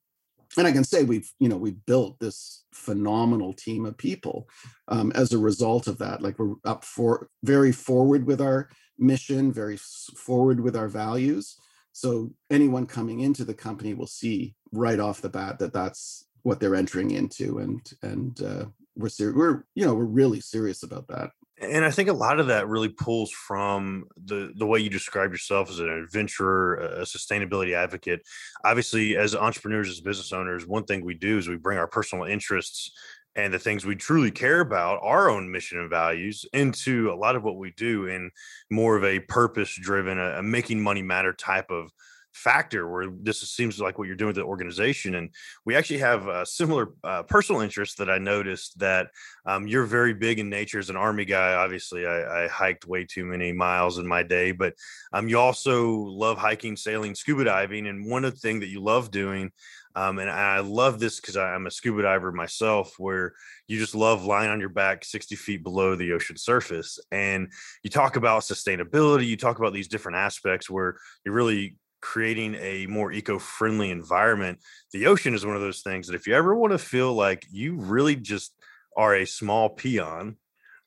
and 0.57 0.65
i 0.65 0.71
can 0.71 0.83
say 0.83 1.03
we've 1.03 1.31
you 1.39 1.47
know 1.47 1.57
we've 1.57 1.85
built 1.85 2.17
this 2.19 2.65
phenomenal 2.73 3.53
team 3.53 3.85
of 3.85 3.95
people 3.97 4.49
um, 4.87 5.11
as 5.13 5.31
a 5.31 5.37
result 5.37 5.87
of 5.87 5.97
that. 5.99 6.21
Like 6.21 6.39
we're 6.39 6.55
up 6.65 6.83
for 6.83 7.29
very 7.43 7.71
forward 7.71 8.25
with 8.25 8.41
our 8.41 8.69
mission 8.99 9.51
very 9.51 9.77
forward 9.77 10.59
with 10.59 10.75
our 10.75 10.87
values. 10.87 11.55
So 11.91 12.31
anyone 12.49 12.85
coming 12.85 13.21
into 13.21 13.43
the 13.43 13.53
company 13.53 13.93
will 13.93 14.07
see 14.07 14.55
right 14.71 14.99
off 14.99 15.21
the 15.21 15.29
bat 15.29 15.59
that 15.59 15.73
that's 15.73 16.27
what 16.49 16.59
they're 16.59 16.75
entering 16.75 17.11
into 17.11 17.59
and 17.59 17.79
and 18.01 18.41
uh, 18.41 18.65
we're 18.95 19.07
ser- 19.07 19.35
we're 19.35 19.63
you 19.75 19.85
know 19.85 19.93
we're 19.93 20.03
really 20.03 20.41
serious 20.41 20.81
about 20.81 21.07
that. 21.07 21.29
And 21.61 21.85
i 21.85 21.91
think 21.91 22.09
a 22.09 22.13
lot 22.13 22.39
of 22.39 22.47
that 22.47 22.67
really 22.67 22.89
pulls 22.89 23.31
from 23.31 24.05
the 24.25 24.51
the 24.57 24.65
way 24.65 24.79
you 24.79 24.89
describe 24.89 25.31
yourself 25.31 25.69
as 25.69 25.79
an 25.79 25.89
adventurer 25.89 26.75
a 26.75 27.01
sustainability 27.03 27.73
advocate. 27.75 28.21
Obviously 28.65 29.15
as 29.15 29.35
entrepreneurs 29.35 29.89
as 29.89 30.01
business 30.01 30.33
owners 30.33 30.65
one 30.65 30.85
thing 30.85 31.05
we 31.05 31.13
do 31.13 31.37
is 31.37 31.47
we 31.47 31.55
bring 31.55 31.77
our 31.77 31.87
personal 31.87 32.25
interests 32.25 32.91
and 33.35 33.53
the 33.53 33.59
things 33.59 33.85
we 33.85 33.95
truly 33.95 34.31
care 34.31 34.59
about 34.59 34.99
our 35.03 35.29
own 35.29 35.51
mission 35.51 35.79
and 35.79 35.89
values 35.89 36.45
into 36.51 37.11
a 37.11 37.15
lot 37.15 37.35
of 37.35 37.43
what 37.43 37.57
we 37.57 37.71
do 37.77 38.07
in 38.07 38.31
more 38.71 38.97
of 38.97 39.03
a 39.03 39.19
purpose 39.19 39.77
driven 39.79 40.17
a, 40.17 40.39
a 40.39 40.43
making 40.43 40.81
money 40.81 41.03
matter 41.03 41.31
type 41.31 41.69
of 41.69 41.91
factor 42.33 42.89
where 42.89 43.07
this 43.21 43.41
seems 43.41 43.79
like 43.79 43.97
what 43.97 44.07
you're 44.07 44.15
doing 44.15 44.27
with 44.27 44.35
the 44.35 44.43
organization 44.43 45.15
and 45.15 45.29
we 45.65 45.75
actually 45.75 45.97
have 45.97 46.27
a 46.27 46.45
similar 46.45 46.89
uh, 47.03 47.23
personal 47.23 47.61
interest 47.61 47.97
that 47.97 48.09
i 48.09 48.17
noticed 48.17 48.77
that 48.79 49.07
um, 49.45 49.67
you're 49.67 49.85
very 49.85 50.13
big 50.13 50.39
in 50.39 50.49
nature 50.49 50.79
as 50.79 50.89
an 50.89 50.95
army 50.95 51.25
guy 51.25 51.53
obviously 51.53 52.05
I, 52.05 52.45
I, 52.45 52.47
hiked 52.47 52.85
way 52.85 53.03
too 53.03 53.25
many 53.25 53.51
miles 53.51 53.97
in 53.97 54.07
my 54.07 54.23
day 54.23 54.51
but 54.51 54.73
um, 55.11 55.27
you 55.27 55.39
also 55.39 55.91
love 55.91 56.37
hiking 56.37 56.77
sailing 56.77 57.15
scuba 57.15 57.43
diving 57.43 57.87
and 57.87 58.09
one 58.09 58.25
of 58.25 58.33
the 58.33 58.39
things 58.39 58.61
that 58.61 58.69
you 58.69 58.81
love 58.81 59.11
doing 59.11 59.51
um, 59.95 60.19
and 60.19 60.29
I 60.29 60.59
love 60.59 60.99
this 60.99 61.19
because 61.19 61.35
I'm 61.35 61.67
a 61.67 61.71
scuba 61.71 62.03
diver 62.03 62.31
myself, 62.31 62.95
where 62.97 63.33
you 63.67 63.77
just 63.77 63.95
love 63.95 64.23
lying 64.23 64.49
on 64.49 64.59
your 64.59 64.69
back 64.69 65.03
60 65.03 65.35
feet 65.35 65.63
below 65.63 65.95
the 65.95 66.13
ocean 66.13 66.37
surface. 66.37 66.99
And 67.11 67.51
you 67.83 67.89
talk 67.89 68.15
about 68.15 68.43
sustainability, 68.43 69.25
you 69.25 69.35
talk 69.35 69.57
about 69.57 69.73
these 69.73 69.87
different 69.87 70.17
aspects 70.17 70.69
where 70.69 70.97
you're 71.25 71.33
really 71.33 71.75
creating 72.01 72.55
a 72.55 72.85
more 72.87 73.11
eco-friendly 73.11 73.89
environment 73.89 74.59
the 74.93 75.05
ocean 75.05 75.33
is 75.33 75.45
one 75.45 75.55
of 75.55 75.61
those 75.61 75.81
things 75.81 76.07
that 76.07 76.15
if 76.15 76.27
you 76.27 76.33
ever 76.35 76.55
want 76.55 76.71
to 76.71 76.77
feel 76.77 77.13
like 77.13 77.45
you 77.51 77.75
really 77.75 78.15
just 78.15 78.53
are 78.95 79.15
a 79.15 79.25
small 79.25 79.69
peon 79.69 80.35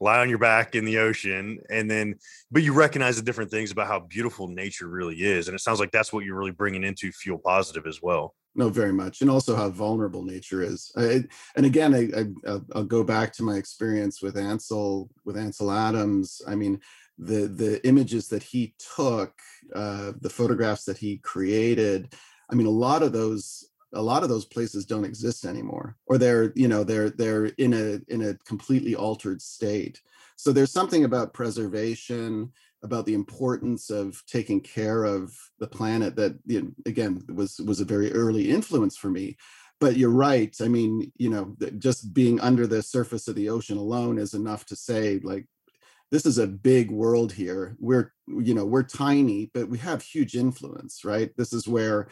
lie 0.02 0.18
on 0.18 0.28
your 0.28 0.38
back 0.38 0.74
in 0.74 0.84
the 0.84 0.98
ocean 0.98 1.58
and 1.70 1.88
then 1.88 2.16
but 2.50 2.62
you 2.62 2.72
recognize 2.72 3.16
the 3.16 3.22
different 3.22 3.50
things 3.50 3.70
about 3.70 3.86
how 3.86 4.00
beautiful 4.00 4.48
nature 4.48 4.88
really 4.88 5.22
is 5.22 5.46
and 5.46 5.54
it 5.54 5.60
sounds 5.60 5.78
like 5.78 5.92
that's 5.92 6.12
what 6.12 6.24
you're 6.24 6.36
really 6.36 6.50
bringing 6.50 6.82
into 6.82 7.12
fuel 7.12 7.38
positive 7.38 7.86
as 7.86 8.02
well. 8.02 8.34
No 8.54 8.68
very 8.68 8.92
much 8.92 9.22
and 9.22 9.30
also 9.30 9.54
how 9.54 9.70
vulnerable 9.70 10.24
nature 10.24 10.60
is. 10.60 10.92
I, 10.96 11.24
and 11.56 11.64
again 11.64 11.94
I, 11.94 12.20
I 12.20 12.58
i'll 12.74 12.84
go 12.84 13.04
back 13.04 13.32
to 13.34 13.44
my 13.44 13.54
experience 13.54 14.20
with 14.20 14.36
ansel 14.36 15.08
with 15.24 15.36
ansel 15.36 15.70
adams. 15.70 16.42
I 16.48 16.56
mean 16.56 16.80
the 17.24 17.46
the 17.46 17.86
images 17.86 18.28
that 18.28 18.42
he 18.42 18.74
took, 18.96 19.32
uh, 19.74 20.12
the 20.20 20.30
photographs 20.30 20.84
that 20.84 20.98
he 20.98 21.18
created. 21.18 22.14
I 22.50 22.54
mean, 22.54 22.66
a 22.66 22.70
lot 22.70 23.02
of 23.02 23.12
those 23.12 23.72
a 23.94 24.02
lot 24.02 24.22
of 24.22 24.28
those 24.28 24.44
places 24.44 24.86
don't 24.86 25.04
exist 25.04 25.44
anymore 25.44 25.96
or 26.06 26.18
they're 26.18 26.52
you 26.54 26.68
know 26.68 26.84
they're 26.84 27.10
they're 27.10 27.46
in 27.46 27.74
a 27.74 28.00
in 28.12 28.22
a 28.22 28.34
completely 28.46 28.94
altered 28.94 29.40
state 29.42 30.00
so 30.36 30.52
there's 30.52 30.72
something 30.72 31.04
about 31.04 31.34
preservation 31.34 32.50
about 32.82 33.06
the 33.06 33.14
importance 33.14 33.90
of 33.90 34.20
taking 34.26 34.60
care 34.60 35.04
of 35.04 35.32
the 35.60 35.66
planet 35.66 36.16
that 36.16 36.36
you 36.46 36.62
know, 36.62 36.70
again 36.86 37.22
was 37.34 37.58
was 37.66 37.80
a 37.80 37.84
very 37.84 38.12
early 38.12 38.50
influence 38.50 38.96
for 38.96 39.10
me 39.10 39.36
but 39.78 39.96
you're 39.96 40.10
right 40.10 40.56
i 40.62 40.68
mean 40.68 41.12
you 41.16 41.28
know 41.28 41.54
just 41.78 42.14
being 42.14 42.40
under 42.40 42.66
the 42.66 42.82
surface 42.82 43.28
of 43.28 43.34
the 43.34 43.48
ocean 43.48 43.76
alone 43.76 44.18
is 44.18 44.34
enough 44.34 44.64
to 44.64 44.74
say 44.74 45.20
like 45.22 45.46
this 46.12 46.26
is 46.26 46.36
a 46.36 46.46
big 46.46 46.90
world 46.90 47.32
here. 47.32 47.74
We're 47.80 48.12
you 48.28 48.54
know 48.54 48.66
we're 48.66 48.84
tiny 48.84 49.50
but 49.52 49.68
we 49.68 49.78
have 49.78 50.02
huge 50.02 50.36
influence 50.36 51.04
right? 51.04 51.30
This 51.36 51.52
is 51.52 51.66
where 51.66 52.08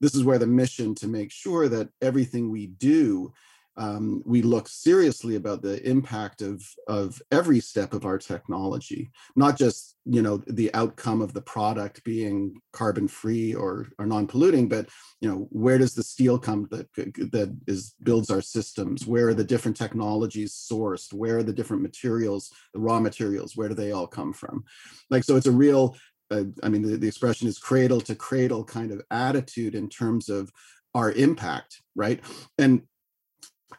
this 0.00 0.14
is 0.16 0.24
where 0.24 0.38
the 0.38 0.46
mission 0.46 0.94
to 0.96 1.06
make 1.06 1.30
sure 1.30 1.68
that 1.68 1.90
everything 2.00 2.50
we 2.50 2.66
do 2.66 3.32
um, 3.76 4.22
we 4.26 4.42
look 4.42 4.68
seriously 4.68 5.36
about 5.36 5.62
the 5.62 5.82
impact 5.88 6.42
of 6.42 6.62
of 6.88 7.20
every 7.30 7.60
step 7.60 7.94
of 7.94 8.04
our 8.04 8.18
technology, 8.18 9.10
not 9.34 9.56
just 9.56 9.96
you 10.04 10.20
know 10.20 10.42
the 10.46 10.72
outcome 10.74 11.22
of 11.22 11.32
the 11.32 11.40
product 11.40 12.04
being 12.04 12.60
carbon 12.72 13.08
free 13.08 13.54
or 13.54 13.88
or 13.98 14.06
non 14.06 14.26
polluting, 14.26 14.68
but 14.68 14.88
you 15.20 15.28
know 15.28 15.48
where 15.50 15.78
does 15.78 15.94
the 15.94 16.02
steel 16.02 16.38
come 16.38 16.68
that 16.70 16.92
that 16.94 17.56
is 17.66 17.94
builds 18.02 18.30
our 18.30 18.42
systems? 18.42 19.06
Where 19.06 19.28
are 19.28 19.34
the 19.34 19.44
different 19.44 19.76
technologies 19.76 20.52
sourced? 20.52 21.12
Where 21.12 21.38
are 21.38 21.42
the 21.42 21.52
different 21.54 21.82
materials, 21.82 22.52
the 22.74 22.80
raw 22.80 23.00
materials? 23.00 23.56
Where 23.56 23.68
do 23.68 23.74
they 23.74 23.92
all 23.92 24.06
come 24.06 24.34
from? 24.34 24.64
Like 25.08 25.24
so, 25.24 25.36
it's 25.36 25.46
a 25.46 25.52
real 25.52 25.96
uh, 26.30 26.44
I 26.62 26.68
mean, 26.68 26.82
the, 26.82 26.96
the 26.96 27.08
expression 27.08 27.46
is 27.46 27.58
cradle 27.58 28.00
to 28.02 28.14
cradle 28.14 28.64
kind 28.64 28.90
of 28.90 29.02
attitude 29.10 29.74
in 29.74 29.88
terms 29.88 30.28
of 30.30 30.50
our 30.94 31.12
impact, 31.12 31.82
right? 31.94 32.20
And 32.58 32.82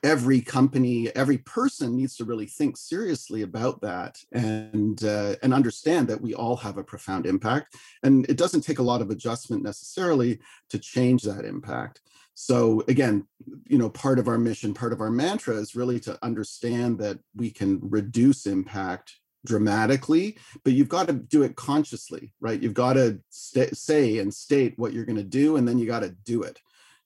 every 0.04 0.42
company, 0.42 1.10
every 1.16 1.38
person 1.40 1.96
needs 1.96 2.16
to 2.18 2.26
really 2.26 2.46
think 2.46 2.78
seriously 2.78 3.42
about 3.42 3.82
that 3.82 4.18
and 4.32 5.04
uh, 5.04 5.36
and 5.44 5.54
understand 5.54 6.08
that 6.08 6.22
we 6.22 6.34
all 6.34 6.56
have 6.58 6.78
a 6.78 6.84
profound 6.84 7.26
impact. 7.26 7.76
And 8.04 8.26
it 8.30 8.38
doesn't 8.38 8.62
take 8.62 8.80
a 8.80 8.84
lot 8.84 9.02
of 9.02 9.10
adjustment 9.10 9.64
necessarily 9.64 10.40
to 10.70 10.80
change 10.80 11.24
that 11.24 11.46
impact. 11.46 12.02
So 12.36 12.84
again, 12.88 13.28
you 13.68 13.78
know, 13.78 13.90
part 13.90 14.20
of 14.20 14.28
our 14.28 14.38
mission, 14.38 14.74
part 14.74 14.94
of 14.94 15.02
our 15.02 15.12
mantra 15.12 15.56
is 15.56 15.76
really 15.76 16.00
to 16.02 16.18
understand 16.24 16.98
that 17.00 17.20
we 17.36 17.52
can 17.52 17.80
reduce 17.82 18.46
impact 18.48 19.16
dramatically, 19.46 20.38
but 20.64 20.74
you've 20.74 20.90
got 20.90 21.08
to 21.08 21.14
do 21.14 21.44
it 21.44 21.56
consciously, 21.56 22.34
right? 22.40 22.62
You've 22.62 22.74
got 22.74 22.94
to 22.94 23.20
st- 23.30 23.78
say 23.78 24.20
and 24.20 24.34
state 24.34 24.74
what 24.78 24.94
you're 24.94 25.06
going 25.06 25.18
to 25.18 25.24
do, 25.24 25.58
and 25.58 25.68
then 25.68 25.78
you 25.78 25.86
got 25.86 26.00
to 26.00 26.10
do 26.10 26.44
it 26.44 26.60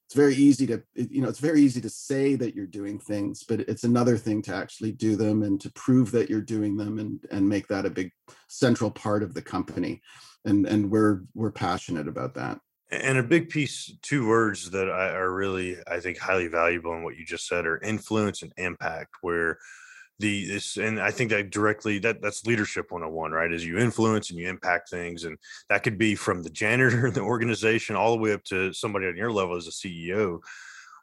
it's 0.08 0.16
very 0.16 0.34
easy 0.34 0.66
to 0.66 0.82
you 0.94 1.20
know 1.20 1.28
it's 1.28 1.38
very 1.38 1.60
easy 1.60 1.82
to 1.82 1.90
say 1.90 2.34
that 2.34 2.54
you're 2.54 2.66
doing 2.66 2.98
things 2.98 3.44
but 3.44 3.60
it's 3.60 3.84
another 3.84 4.16
thing 4.16 4.40
to 4.40 4.54
actually 4.54 4.90
do 4.90 5.16
them 5.16 5.42
and 5.42 5.60
to 5.60 5.70
prove 5.72 6.10
that 6.12 6.30
you're 6.30 6.40
doing 6.40 6.78
them 6.78 6.98
and 6.98 7.20
and 7.30 7.46
make 7.46 7.68
that 7.68 7.84
a 7.84 7.90
big 7.90 8.10
central 8.48 8.90
part 8.90 9.22
of 9.22 9.34
the 9.34 9.42
company. 9.42 10.00
And 10.44 10.66
and 10.66 10.90
we're 10.90 11.22
we're 11.34 11.52
passionate 11.52 12.08
about 12.08 12.34
that. 12.34 12.58
And 12.90 13.18
a 13.18 13.22
big 13.22 13.50
piece 13.50 13.92
two 14.02 14.26
words 14.26 14.70
that 14.70 14.90
I 14.90 15.10
are 15.10 15.32
really 15.32 15.76
i 15.86 16.00
think 16.00 16.18
highly 16.18 16.48
valuable 16.48 16.94
in 16.94 17.02
what 17.02 17.16
you 17.16 17.26
just 17.26 17.46
said 17.46 17.66
are 17.66 17.78
influence 17.78 18.42
and 18.42 18.52
impact 18.56 19.10
where 19.20 19.58
the 20.18 20.46
this 20.46 20.76
and 20.76 21.00
i 21.00 21.10
think 21.10 21.30
that 21.30 21.50
directly 21.50 21.98
that 21.98 22.20
that's 22.20 22.46
leadership 22.46 22.90
101 22.90 23.32
right? 23.32 23.52
As 23.52 23.64
you 23.64 23.78
influence 23.78 24.30
and 24.30 24.38
you 24.38 24.48
impact 24.48 24.90
things 24.90 25.24
and 25.24 25.38
that 25.68 25.82
could 25.82 25.98
be 25.98 26.14
from 26.14 26.42
the 26.42 26.50
janitor 26.50 27.06
in 27.06 27.14
the 27.14 27.20
organization 27.20 27.96
all 27.96 28.12
the 28.12 28.22
way 28.22 28.32
up 28.32 28.44
to 28.44 28.72
somebody 28.72 29.06
on 29.06 29.16
your 29.16 29.32
level 29.32 29.56
as 29.56 29.66
a 29.66 29.70
ceo 29.70 30.40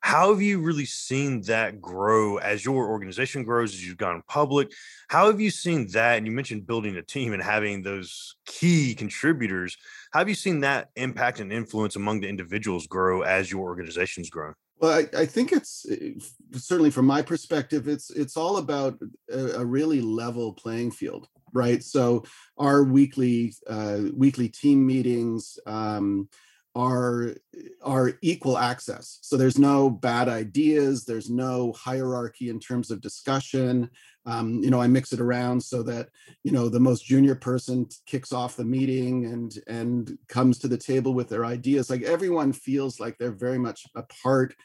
how 0.02 0.30
have 0.30 0.40
you 0.40 0.60
really 0.60 0.86
seen 0.86 1.42
that 1.48 1.82
grow 1.82 2.38
as 2.38 2.64
your 2.64 2.88
organization 2.90 3.44
grows 3.44 3.74
as 3.74 3.84
you've 3.84 3.98
gone 3.98 4.22
public? 4.28 4.72
How 5.08 5.26
have 5.32 5.42
you 5.42 5.50
seen 5.50 5.88
that 5.94 6.18
and 6.18 6.28
you 6.28 6.32
mentioned 6.32 6.68
building 6.68 6.96
a 6.96 7.02
team 7.02 7.34
and 7.34 7.42
having 7.42 7.82
those 7.82 8.36
key 8.46 8.94
contributors. 8.94 9.78
How 10.12 10.20
have 10.20 10.30
you 10.30 10.36
seen 10.36 10.60
that 10.60 10.90
impact 10.96 11.40
and 11.40 11.52
influence 11.52 11.96
among 11.96 12.20
the 12.20 12.30
individuals 12.30 12.86
grow 12.86 13.22
as 13.24 13.52
your 13.52 13.62
organization's 13.62 14.30
grown 14.30 14.54
well, 14.80 14.92
I, 14.92 15.22
I, 15.22 15.26
think 15.26 15.52
it's 15.52 15.86
eh, 15.90 16.12
certainly 16.54 16.92
from 16.92 17.06
my 17.06 17.22
perspective, 17.22 17.88
it's 17.88 18.10
it's 18.12 18.36
all 18.36 18.58
about 18.58 19.00
a, 19.32 19.40
a 19.62 19.66
really 19.66 20.02
level 20.02 20.54
playing 20.54 20.92
field, 20.92 21.28
right? 21.54 21.84
So 21.84 22.26
our 22.58 22.84
weekly 22.84 23.54
uh, 23.68 24.00
weekly 24.14 24.50
team 24.50 24.86
meetings 24.86 25.58
um, 25.66 26.28
are 26.76 27.36
are 27.82 28.14
equal 28.22 28.58
access. 28.58 29.20
So 29.22 29.38
there's 29.38 29.58
no 29.58 29.90
bad 29.90 30.28
ideas, 30.28 31.06
there's 31.06 31.30
no 31.30 31.72
hierarchy 31.74 32.50
in 32.50 32.60
terms 32.60 32.92
of 32.92 33.02
discussion 33.02 33.90
um, 34.26 34.64
you 34.64 34.70
know 34.70 34.82
i 34.82 34.88
mix 34.88 35.14
it 35.14 35.20
around 35.20 35.62
so 35.62 35.84
that 35.84 36.10
you 36.44 36.52
know 36.52 36.70
the 36.70 36.80
most 36.80 37.06
junior 37.06 37.36
person 37.36 37.88
kicks 38.06 38.32
off 38.32 38.56
the 38.56 38.64
meeting 38.64 39.26
and 39.26 39.60
and 39.68 40.18
comes 40.28 40.60
to 40.60 40.68
the 40.68 40.78
table 40.78 41.14
with 41.14 41.30
their 41.30 41.46
ideas. 41.46 41.90
Like 41.90 42.04
everyone 42.04 42.54
feels 42.54 43.00
like 43.00 43.18
they're 43.18 43.32
very 43.32 43.58
much 43.58 43.86
a 43.96 44.04
part 44.04 44.56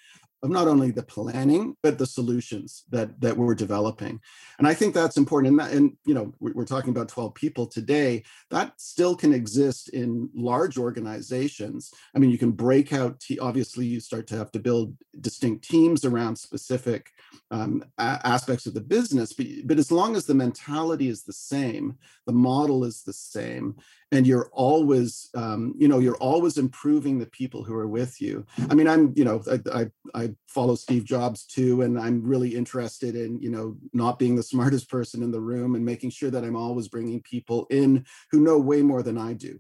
of 0.42 0.50
not 0.50 0.68
only 0.68 0.90
the 0.90 1.02
planning 1.02 1.76
but 1.82 1.98
the 1.98 2.06
solutions 2.06 2.84
that 2.90 3.20
that 3.20 3.36
we're 3.36 3.54
developing. 3.54 4.20
And 4.58 4.66
i 4.66 4.74
think 4.74 4.94
that's 4.94 5.16
important 5.16 5.50
and 5.50 5.60
that 5.60 5.72
and 5.72 5.96
you 6.04 6.14
know 6.14 6.32
we're 6.40 6.64
talking 6.64 6.90
about 6.90 7.08
12 7.08 7.34
people 7.34 7.66
today. 7.66 8.22
That 8.50 8.72
still 8.80 9.14
can 9.14 9.32
exist 9.32 9.90
in 9.90 10.30
large 10.34 10.78
organizations. 10.78 11.92
I 12.14 12.18
mean 12.18 12.30
you 12.30 12.38
can 12.38 12.52
break 12.52 12.92
out 12.92 13.22
obviously 13.40 13.86
you 13.86 14.00
start 14.00 14.26
to 14.28 14.36
have 14.36 14.50
to 14.52 14.58
build 14.58 14.96
distinct 15.20 15.68
teams 15.68 16.04
around 16.04 16.36
specific 16.36 17.10
um, 17.50 17.84
a- 17.98 18.20
aspects 18.24 18.66
of 18.66 18.74
the 18.74 18.80
business 18.80 19.32
but, 19.32 19.46
but 19.64 19.78
as 19.78 19.92
long 19.92 20.16
as 20.16 20.24
the 20.26 20.34
mentality 20.34 21.08
is 21.08 21.24
the 21.24 21.32
same 21.32 21.96
the 22.26 22.32
model 22.32 22.84
is 22.84 23.02
the 23.02 23.12
same 23.12 23.76
and 24.12 24.26
you're 24.26 24.50
always 24.52 25.30
um, 25.34 25.74
you 25.78 25.88
know 25.88 25.98
you're 25.98 26.16
always 26.16 26.58
improving 26.58 27.18
the 27.18 27.26
people 27.26 27.62
who 27.62 27.74
are 27.74 27.88
with 27.88 28.20
you. 28.20 28.44
I 28.68 28.74
mean 28.74 28.88
i'm 28.88 29.12
you 29.16 29.24
know 29.24 29.42
I, 29.50 29.60
I, 29.80 29.86
I 30.14 30.29
follow 30.48 30.74
steve 30.74 31.04
jobs 31.04 31.44
too 31.44 31.82
and 31.82 31.98
i'm 31.98 32.22
really 32.22 32.54
interested 32.54 33.16
in 33.16 33.40
you 33.40 33.50
know 33.50 33.76
not 33.92 34.18
being 34.18 34.36
the 34.36 34.42
smartest 34.54 34.88
person 34.88 35.22
in 35.22 35.30
the 35.30 35.40
room 35.40 35.74
and 35.74 35.84
making 35.84 36.10
sure 36.10 36.30
that 36.30 36.44
i'm 36.44 36.56
always 36.56 36.88
bringing 36.88 37.20
people 37.22 37.66
in 37.70 38.04
who 38.30 38.40
know 38.40 38.58
way 38.58 38.82
more 38.82 39.02
than 39.02 39.18
i 39.18 39.32
do. 39.32 39.58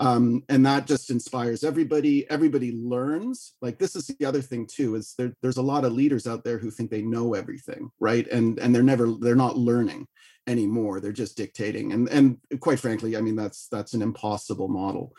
Um, 0.00 0.44
and 0.48 0.64
that 0.64 0.86
just 0.86 1.10
inspires 1.10 1.64
everybody. 1.64 2.28
Everybody 2.30 2.72
learns. 2.72 3.54
Like 3.60 3.78
this 3.78 3.96
is 3.96 4.06
the 4.06 4.26
other 4.26 4.40
thing 4.40 4.66
too 4.66 4.94
is 4.94 5.14
there, 5.18 5.32
there's 5.42 5.56
a 5.56 5.62
lot 5.62 5.84
of 5.84 5.92
leaders 5.92 6.26
out 6.26 6.44
there 6.44 6.58
who 6.58 6.70
think 6.70 6.90
they 6.90 7.02
know 7.02 7.34
everything 7.34 7.90
right? 7.98 8.26
And 8.28 8.58
and 8.58 8.74
they're 8.74 8.82
never 8.82 9.12
they're 9.20 9.34
not 9.34 9.56
learning 9.56 10.06
anymore. 10.46 11.00
They're 11.00 11.12
just 11.12 11.36
dictating. 11.36 11.92
And 11.92 12.08
and 12.08 12.38
quite 12.60 12.78
frankly 12.78 13.16
i 13.16 13.20
mean 13.20 13.36
that's 13.36 13.66
that's 13.68 13.94
an 13.94 14.02
impossible 14.02 14.68
model. 14.68 15.14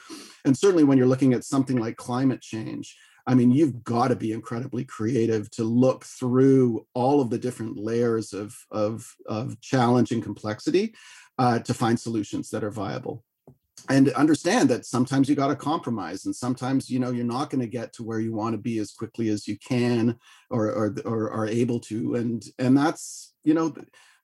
And 0.46 0.58
certainly 0.58 0.86
when 0.86 0.98
you're 0.98 1.08
looking 1.08 1.34
at 1.34 1.44
something 1.44 1.78
like 1.78 1.98
climate 1.98 2.42
change 2.42 2.98
I 3.28 3.36
mean, 3.36 3.52
you've 3.52 3.84
got 3.84 4.10
to 4.10 4.16
be 4.16 4.32
incredibly 4.32 4.86
creative 4.86 5.50
to 5.52 5.64
look 5.64 6.04
through 6.06 6.86
all 6.94 7.22
of 7.22 7.30
the 7.30 7.38
different 7.38 7.78
layers 7.78 8.34
of, 8.34 8.56
of, 8.72 9.16
of 9.28 9.60
challenge 9.62 10.12
and 10.12 10.24
complexity 10.24 10.96
uh, 11.38 11.60
to 11.60 11.74
find 11.74 12.00
solutions 12.00 12.50
that 12.50 12.64
are 12.64 12.72
viable. 12.72 13.24
And 13.88 14.10
understand 14.10 14.70
that 14.70 14.86
sometimes 14.86 15.30
you 15.30 15.36
got 15.36 15.48
to 15.48 15.56
compromise 15.56 16.26
and 16.26 16.36
sometimes 16.36 16.90
you 16.90 17.00
know 17.00 17.12
you're 17.12 17.24
not 17.24 17.50
going 17.50 17.62
to 17.62 17.68
get 17.68 17.94
to 17.94 18.04
where 18.04 18.20
you 18.20 18.34
want 18.34 18.54
to 18.54 18.58
be 18.58 18.78
as 18.80 18.92
quickly 18.92 19.30
as 19.30 19.48
you 19.48 19.58
can 19.58 20.18
or, 20.50 20.68
or 20.68 20.96
or 21.06 21.32
are 21.32 21.48
able 21.48 21.80
to 21.82 22.16
and 22.16 22.44
and 22.60 22.78
that's 22.78 23.34
you 23.46 23.54
know 23.54 23.74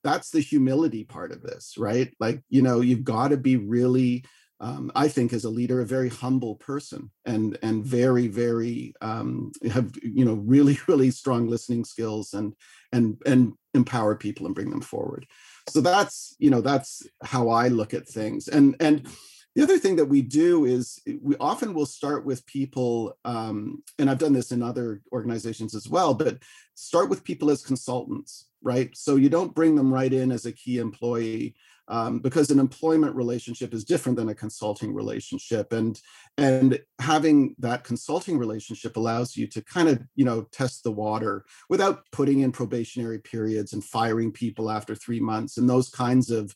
that's 0.04 0.30
the 0.30 0.42
humility 0.42 1.06
part 1.06 1.32
of 1.32 1.42
this 1.42 1.76
right? 1.78 2.14
Like 2.20 2.44
you 2.50 2.62
know 2.62 2.82
you've 2.82 3.06
got 3.06 3.30
to 3.30 3.38
be 3.38 3.56
really 3.56 4.26
um, 4.60 4.92
I 4.96 5.08
think 5.08 5.34
as 5.34 5.44
a 5.44 5.50
leader, 5.50 5.82
a 5.82 5.86
very 5.86 6.10
humble 6.10 6.56
person 6.56 7.12
and 7.26 7.58
and 7.62 7.86
very 7.86 8.28
very 8.28 8.94
um, 9.02 9.52
have 9.72 9.92
you 10.02 10.26
know 10.26 10.36
really 10.36 10.78
really 10.88 11.12
strong 11.12 11.48
listening 11.48 11.86
skills 11.86 12.34
and 12.34 12.54
and 12.92 13.18
and 13.26 13.54
empower 13.74 14.16
people 14.16 14.46
and 14.46 14.56
bring 14.56 14.70
them 14.70 14.82
forward. 14.82 15.26
So 15.70 15.82
that's 15.82 16.36
you 16.40 16.50
know 16.50 16.62
that's 16.62 17.04
how 17.24 17.50
I 17.50 17.68
look 17.68 17.94
at 17.94 18.08
things 18.08 18.48
and 18.48 18.76
and 18.80 19.08
the 19.56 19.64
other 19.64 19.78
thing 19.78 19.96
that 19.96 20.06
we 20.06 20.22
do 20.22 20.66
is 20.66 21.02
we 21.22 21.38
often 21.38 21.74
will 21.74 21.86
start 21.86 22.26
with 22.26 22.46
people, 22.46 23.18
um, 23.24 23.82
and 23.98 24.10
I've 24.10 24.18
done 24.18 24.34
this 24.34 24.52
in 24.52 24.62
other 24.62 25.02
organizations 25.14 25.74
as 25.74 25.88
well, 25.88 26.14
but 26.14 26.40
start 26.74 27.10
with 27.10 27.24
people 27.24 27.50
as 27.50 27.64
consultants, 27.64 28.48
right? 28.62 28.90
So 28.98 29.16
you 29.16 29.30
don't 29.30 29.56
bring 29.56 29.76
them 29.76 29.94
right 29.94 30.12
in 30.12 30.34
as 30.34 30.46
a 30.46 30.52
key 30.52 30.80
employee 30.80 31.56
um, 31.88 32.20
because 32.20 32.50
an 32.50 32.60
employment 32.60 33.16
relationship 33.16 33.74
is 33.74 33.84
different 33.84 34.18
than 34.18 34.30
a 34.30 34.36
consulting 34.36 34.94
relationship, 34.94 35.72
and 35.72 36.00
and 36.38 36.80
having 37.00 37.56
that 37.60 37.84
consulting 37.84 38.38
relationship 38.38 38.98
allows 38.98 39.38
you 39.38 39.48
to 39.48 39.62
kind 39.62 39.90
of 39.90 40.02
you 40.16 40.26
know 40.26 40.44
test 40.52 40.84
the 40.84 40.92
water 40.92 41.46
without 41.70 42.04
putting 42.12 42.40
in 42.40 42.52
probationary 42.52 43.20
periods 43.20 43.74
and 43.74 43.84
firing 43.84 44.32
people 44.32 44.70
after 44.70 44.96
three 44.96 45.20
months 45.20 45.58
and 45.58 45.70
those 45.70 45.90
kinds 45.90 46.32
of 46.32 46.56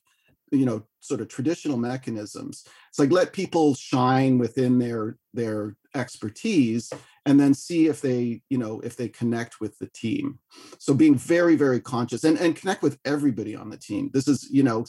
you 0.51 0.65
know 0.65 0.83
sort 1.01 1.21
of 1.21 1.27
traditional 1.27 1.77
mechanisms. 1.77 2.65
It's 2.89 2.99
like 2.99 3.11
let 3.11 3.33
people 3.33 3.75
shine 3.75 4.37
within 4.37 4.79
their 4.79 5.17
their 5.33 5.75
expertise 5.95 6.91
and 7.25 7.39
then 7.39 7.53
see 7.53 7.87
if 7.87 8.01
they 8.01 8.41
you 8.49 8.57
know 8.57 8.79
if 8.81 8.95
they 8.95 9.07
connect 9.07 9.59
with 9.59 9.77
the 9.79 9.87
team. 9.87 10.39
So 10.79 10.93
being 10.93 11.15
very 11.15 11.55
very 11.55 11.79
conscious 11.79 12.23
and 12.23 12.37
and 12.37 12.55
connect 12.55 12.81
with 12.81 12.99
everybody 13.05 13.55
on 13.55 13.69
the 13.69 13.77
team. 13.77 14.09
This 14.13 14.27
is 14.27 14.47
you 14.51 14.63
know 14.63 14.85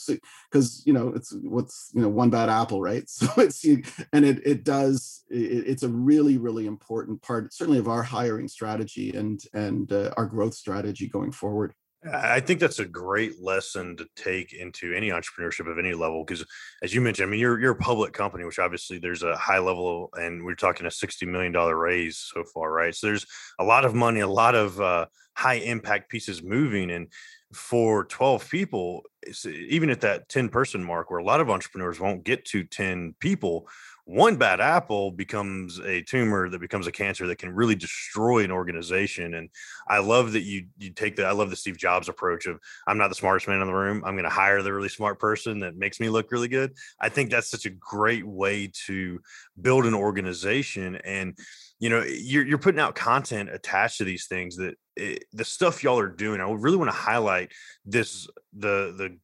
because 0.51 0.83
you 0.87 0.93
know 0.93 1.09
it's 1.09 1.33
what's 1.43 1.91
you 1.95 2.03
know 2.03 2.09
one 2.09 2.31
bad 2.31 2.49
apple 2.49 2.81
right? 2.81 3.05
So 3.09 3.29
it's 3.37 3.65
and 3.65 4.25
it 4.25 4.41
it 4.47 4.65
does 4.65 5.25
it, 5.29 5.67
it's 5.67 5.83
a 5.83 5.89
really 5.89 6.39
really 6.39 6.67
important 6.67 7.23
part 7.23 7.53
certainly 7.53 7.79
of 7.79 7.89
our 7.89 8.03
hiring 8.03 8.49
strategy 8.49 9.11
and 9.15 9.41
and 9.53 9.93
uh, 9.93 10.11
our 10.17 10.27
growth 10.27 10.55
strategy 10.55 11.09
going 11.09 11.33
forward 11.33 11.75
I 12.03 12.41
think 12.41 12.61
that's 12.61 12.79
a 12.79 12.87
great 12.87 13.43
lesson 13.43 13.95
to 13.99 14.07
take 14.17 14.55
into 14.55 14.95
any 14.95 15.11
entrepreneurship 15.11 15.71
of 15.71 15.79
any 15.79 15.93
level 15.93 16.25
because, 16.25 16.47
as 16.83 16.95
you 16.95 17.01
mentioned, 17.03 17.27
I 17.27 17.31
mean, 17.31 17.41
you're 17.41 17.61
you're 17.61 17.73
a 17.73 17.77
public 17.77 18.15
company, 18.15 18.45
which 18.45 18.59
obviously 18.59 18.99
there's 18.99 19.23
a 19.23 19.37
high 19.37 19.59
level, 19.59 20.09
and 20.15 20.43
we're 20.43 20.55
talking 20.55 20.87
a 20.87 20.91
sixty 20.91 21.27
million 21.27 21.53
dollar 21.53 21.77
raise 21.77 22.17
so 22.17 22.43
far, 22.55 22.73
right? 22.73 22.95
So 22.95 23.07
there's 23.07 23.27
a 23.59 23.65
lot 23.65 23.85
of 23.85 23.95
money, 23.95 24.21
a 24.21 24.27
lot 24.27 24.55
of 24.55 24.81
uh, 24.81 25.07
high 25.37 25.57
impact 25.57 26.11
pieces 26.11 26.43
moving, 26.43 26.91
and 26.91 27.09
for 27.53 28.05
12 28.05 28.49
people 28.49 29.03
even 29.45 29.91
at 29.91 30.01
that 30.01 30.29
10 30.29 30.49
person 30.49 30.85
mark 30.85 31.11
where 31.11 31.19
a 31.19 31.25
lot 31.25 31.41
of 31.41 31.51
entrepreneurs 31.51 31.99
won't 31.99 32.25
get 32.25 32.45
to 32.45 32.63
10 32.63 33.15
people 33.19 33.69
one 34.11 34.37
bad 34.37 34.61
apple 34.61 35.11
becomes 35.11 35.79
a 35.81 36.03
tumor 36.03 36.49
that 36.49 36.61
becomes 36.61 36.87
a 36.87 36.93
cancer 36.93 37.27
that 37.27 37.39
can 37.39 37.55
really 37.55 37.77
destroy 37.77 38.43
an 38.43 38.51
organization 38.51 39.35
and 39.35 39.49
i 39.89 39.99
love 39.99 40.33
that 40.33 40.43
you 40.43 40.67
you 40.79 40.91
take 40.91 41.15
the 41.17 41.25
i 41.25 41.31
love 41.31 41.49
the 41.49 41.57
steve 41.57 41.77
jobs 41.77 42.09
approach 42.09 42.47
of 42.47 42.59
i'm 42.89 42.99
not 42.99 43.09
the 43.09 43.15
smartest 43.15 43.47
man 43.47 43.61
in 43.61 43.67
the 43.67 43.73
room. 43.73 44.03
I'm 44.05 44.15
going 44.15 44.25
to 44.25 44.31
hire 44.31 44.63
the 44.63 44.73
really 44.73 44.89
smart 44.89 45.19
person 45.19 45.61
that 45.61 45.77
makes 45.77 46.01
me 46.01 46.09
look 46.09 46.33
really 46.33 46.49
good. 46.49 46.73
I 47.01 47.09
think 47.09 47.31
that's 47.31 47.51
such 47.51 47.67
a 47.67 47.71
great 47.71 48.27
way 48.27 48.71
to 48.87 49.21
build 49.61 49.87
an 49.87 49.95
organization 49.95 50.97
and 50.97 51.37
you 51.79 51.89
know 51.89 52.03
you're, 52.03 52.47
you're 52.47 52.59
putting 52.59 52.81
out 52.81 52.95
content 52.95 53.51
attached 53.51 53.99
to 53.99 54.05
these 54.05 54.27
things 54.27 54.57
that 54.57 54.75
it, 54.97 55.25
the 55.33 55.45
stuff 55.45 55.83
y'all 55.83 55.99
are 55.99 56.09
doing 56.09 56.41
i 56.41 56.51
really 56.51 56.77
want 56.77 56.91
to 56.91 56.97
highlight 56.97 57.53
this 57.85 58.29
the 58.53 58.95
the 58.97 59.17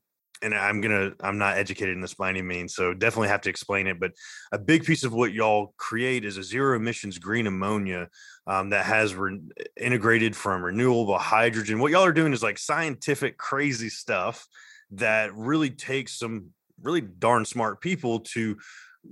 and 0.43 0.55
i'm 0.55 0.81
gonna 0.81 1.13
i'm 1.21 1.39
not 1.39 1.57
educated 1.57 1.95
in 1.95 2.01
this 2.01 2.15
by 2.15 2.29
any 2.29 2.43
means 2.43 2.75
so 2.75 2.93
definitely 2.93 3.29
have 3.29 3.41
to 3.41 3.51
explain 3.51 3.87
it 3.87 3.99
but 3.99 4.13
a 4.53 4.59
big 4.59 4.85
piece 4.85 5.05
of 5.05 5.13
what 5.13 5.33
y'all 5.33 5.75
create 5.77 6.25
is 6.25 6.37
a 6.37 6.43
zero 6.43 6.77
emissions 6.77 7.19
green 7.19 7.47
ammonia 7.47 8.09
um, 8.47 8.71
that 8.71 8.85
has 8.85 9.15
re- 9.15 9.41
integrated 9.81 10.37
from 10.37 10.65
renewable 10.65 11.19
hydrogen. 11.19 11.81
What 11.81 11.91
y'all 11.91 12.05
are 12.05 12.13
doing 12.13 12.33
is 12.33 12.43
like 12.43 12.59
scientific 12.59 13.39
crazy 13.39 13.89
stuff 13.89 14.47
that 14.93 15.35
really 15.35 15.71
takes 15.71 16.19
some 16.19 16.51
really 16.83 17.01
darn 17.01 17.45
smart 17.45 17.81
people 17.81 18.21
to 18.21 18.57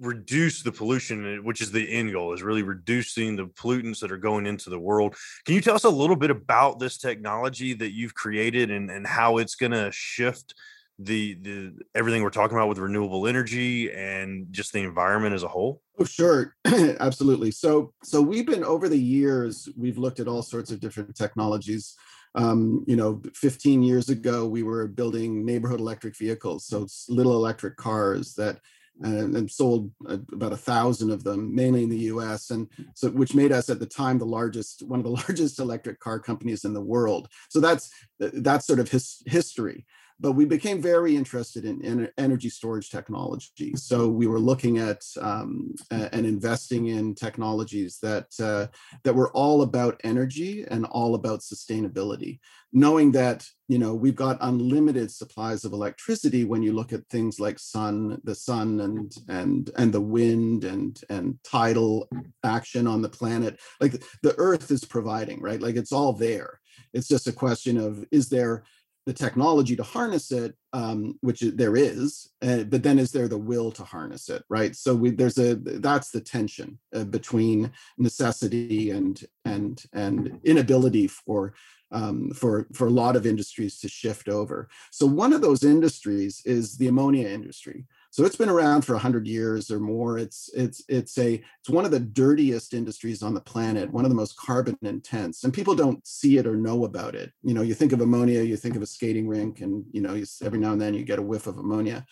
reduce 0.00 0.62
the 0.62 0.72
pollution 0.72 1.34
eh, 1.34 1.38
which 1.38 1.60
is 1.60 1.70
the 1.70 1.88
end 1.88 2.12
goal 2.12 2.32
is 2.32 2.42
really 2.42 2.62
reducing 2.62 3.36
the 3.36 3.46
pollutants 3.46 4.00
that 4.00 4.12
are 4.12 4.18
going 4.18 4.46
into 4.46 4.70
the 4.70 4.78
world. 4.78 5.16
Can 5.44 5.54
you 5.54 5.60
tell 5.60 5.74
us 5.74 5.84
a 5.84 5.90
little 5.90 6.16
bit 6.16 6.30
about 6.30 6.78
this 6.78 6.98
technology 6.98 7.74
that 7.74 7.92
you've 7.92 8.14
created 8.14 8.70
and, 8.70 8.90
and 8.90 9.06
how 9.06 9.38
it's 9.38 9.54
going 9.54 9.72
to 9.72 9.90
shift 9.92 10.54
the 10.98 11.34
the 11.34 11.72
everything 11.94 12.22
we're 12.22 12.30
talking 12.30 12.56
about 12.56 12.68
with 12.68 12.78
renewable 12.78 13.26
energy 13.26 13.92
and 13.92 14.46
just 14.52 14.72
the 14.72 14.80
environment 14.80 15.34
as 15.34 15.42
a 15.42 15.48
whole 15.48 15.80
oh 15.98 16.04
sure 16.04 16.54
absolutely 17.00 17.50
so 17.50 17.92
so 18.02 18.20
we've 18.20 18.46
been 18.46 18.64
over 18.64 18.88
the 18.88 18.98
years 18.98 19.68
we've 19.76 19.98
looked 19.98 20.20
at 20.20 20.28
all 20.28 20.42
sorts 20.42 20.70
of 20.70 20.80
different 20.80 21.14
technologies 21.16 21.96
um, 22.36 22.84
you 22.86 22.96
know 22.96 23.20
15 23.34 23.82
years 23.82 24.08
ago 24.08 24.46
we 24.46 24.62
were 24.62 24.86
building 24.86 25.44
neighborhood 25.44 25.80
electric 25.80 26.16
vehicles 26.16 26.66
so 26.66 26.86
little 27.08 27.34
electric 27.34 27.76
cars 27.76 28.34
that 28.34 28.58
and, 29.02 29.36
and 29.36 29.50
sold 29.50 29.90
about 30.32 30.52
a 30.52 30.56
thousand 30.56 31.10
of 31.10 31.24
them, 31.24 31.52
mainly 31.52 31.82
in 31.82 31.88
the 31.88 31.98
U.S. 31.98 32.50
and 32.50 32.68
so 32.94 33.10
which 33.10 33.34
made 33.34 33.50
us 33.50 33.68
at 33.68 33.80
the 33.80 33.86
time 33.86 34.18
the 34.18 34.24
largest, 34.24 34.86
one 34.86 35.00
of 35.00 35.04
the 35.04 35.10
largest 35.26 35.58
electric 35.58 35.98
car 35.98 36.20
companies 36.20 36.64
in 36.64 36.72
the 36.72 36.80
world. 36.80 37.28
So 37.48 37.58
that's 37.58 37.90
that's 38.20 38.68
sort 38.68 38.78
of 38.78 38.88
his 38.88 39.20
history 39.26 39.84
but 40.20 40.32
we 40.32 40.44
became 40.44 40.80
very 40.80 41.16
interested 41.16 41.64
in, 41.64 41.82
in 41.84 42.08
energy 42.18 42.48
storage 42.48 42.88
technology. 42.88 43.74
So 43.74 44.08
we 44.08 44.26
were 44.26 44.38
looking 44.38 44.78
at 44.78 45.02
um, 45.20 45.74
and 45.90 46.24
investing 46.24 46.86
in 46.86 47.14
technologies 47.14 47.98
that 48.02 48.28
uh, 48.40 48.68
that 49.02 49.14
were 49.14 49.30
all 49.32 49.62
about 49.62 50.00
energy 50.04 50.64
and 50.68 50.86
all 50.86 51.14
about 51.14 51.40
sustainability, 51.40 52.38
knowing 52.72 53.12
that 53.12 53.44
you 53.66 53.78
know 53.78 53.94
we've 53.94 54.14
got 54.14 54.38
unlimited 54.40 55.10
supplies 55.10 55.64
of 55.64 55.72
electricity 55.72 56.44
when 56.44 56.62
you 56.62 56.72
look 56.72 56.92
at 56.92 57.08
things 57.08 57.40
like 57.40 57.58
sun, 57.58 58.20
the 58.22 58.34
sun, 58.34 58.80
and 58.80 59.12
and 59.28 59.70
and 59.76 59.92
the 59.92 60.00
wind 60.00 60.64
and 60.64 61.00
and 61.10 61.38
tidal 61.42 62.08
action 62.44 62.86
on 62.86 63.02
the 63.02 63.08
planet. 63.08 63.58
Like 63.80 64.02
the 64.22 64.34
Earth 64.38 64.70
is 64.70 64.84
providing, 64.84 65.42
right? 65.42 65.60
Like 65.60 65.76
it's 65.76 65.92
all 65.92 66.12
there. 66.12 66.60
It's 66.92 67.08
just 67.08 67.26
a 67.26 67.32
question 67.32 67.76
of 67.78 68.04
is 68.12 68.28
there 68.28 68.64
the 69.06 69.12
technology 69.12 69.76
to 69.76 69.82
harness 69.82 70.32
it, 70.32 70.54
um, 70.72 71.18
which 71.20 71.40
there 71.40 71.76
is, 71.76 72.30
uh, 72.42 72.64
but 72.64 72.82
then 72.82 72.98
is 72.98 73.12
there 73.12 73.28
the 73.28 73.38
will 73.38 73.70
to 73.72 73.84
harness 73.84 74.30
it, 74.30 74.42
right? 74.48 74.74
So 74.74 74.94
we, 74.94 75.10
there's 75.10 75.38
a 75.38 75.56
that's 75.56 76.10
the 76.10 76.20
tension 76.20 76.78
uh, 76.94 77.04
between 77.04 77.72
necessity 77.98 78.90
and 78.90 79.22
and 79.44 79.82
and 79.92 80.40
inability 80.44 81.06
for 81.08 81.54
um, 81.92 82.30
for 82.30 82.66
for 82.72 82.86
a 82.86 82.90
lot 82.90 83.14
of 83.14 83.26
industries 83.26 83.78
to 83.80 83.88
shift 83.88 84.28
over. 84.28 84.68
So 84.90 85.06
one 85.06 85.32
of 85.32 85.42
those 85.42 85.64
industries 85.64 86.42
is 86.44 86.78
the 86.78 86.88
ammonia 86.88 87.28
industry. 87.28 87.86
So 88.14 88.24
it's 88.24 88.36
been 88.36 88.48
around 88.48 88.82
for 88.82 88.92
100 88.92 89.26
years 89.26 89.72
or 89.72 89.80
more. 89.80 90.18
It's 90.18 90.48
it's 90.54 90.84
it's 90.88 91.18
a 91.18 91.34
it's 91.34 91.68
one 91.68 91.84
of 91.84 91.90
the 91.90 91.98
dirtiest 91.98 92.72
industries 92.72 93.24
on 93.24 93.34
the 93.34 93.40
planet, 93.40 93.92
one 93.92 94.04
of 94.04 94.08
the 94.08 94.14
most 94.14 94.36
carbon 94.36 94.78
intense, 94.82 95.42
and 95.42 95.52
people 95.52 95.74
don't 95.74 96.06
see 96.06 96.38
it 96.38 96.46
or 96.46 96.54
know 96.54 96.84
about 96.84 97.16
it. 97.16 97.32
You 97.42 97.54
know, 97.54 97.62
you 97.62 97.74
think 97.74 97.90
of 97.90 98.00
ammonia, 98.00 98.42
you 98.42 98.56
think 98.56 98.76
of 98.76 98.82
a 98.82 98.86
skating 98.86 99.26
rink, 99.26 99.62
and 99.62 99.84
you 99.90 100.00
know, 100.00 100.14
you, 100.14 100.26
every 100.44 100.60
now 100.60 100.70
and 100.70 100.80
then 100.80 100.94
you 100.94 101.02
get 101.02 101.18
a 101.18 101.22
whiff 101.22 101.48
of 101.48 101.58
ammonia 101.58 102.06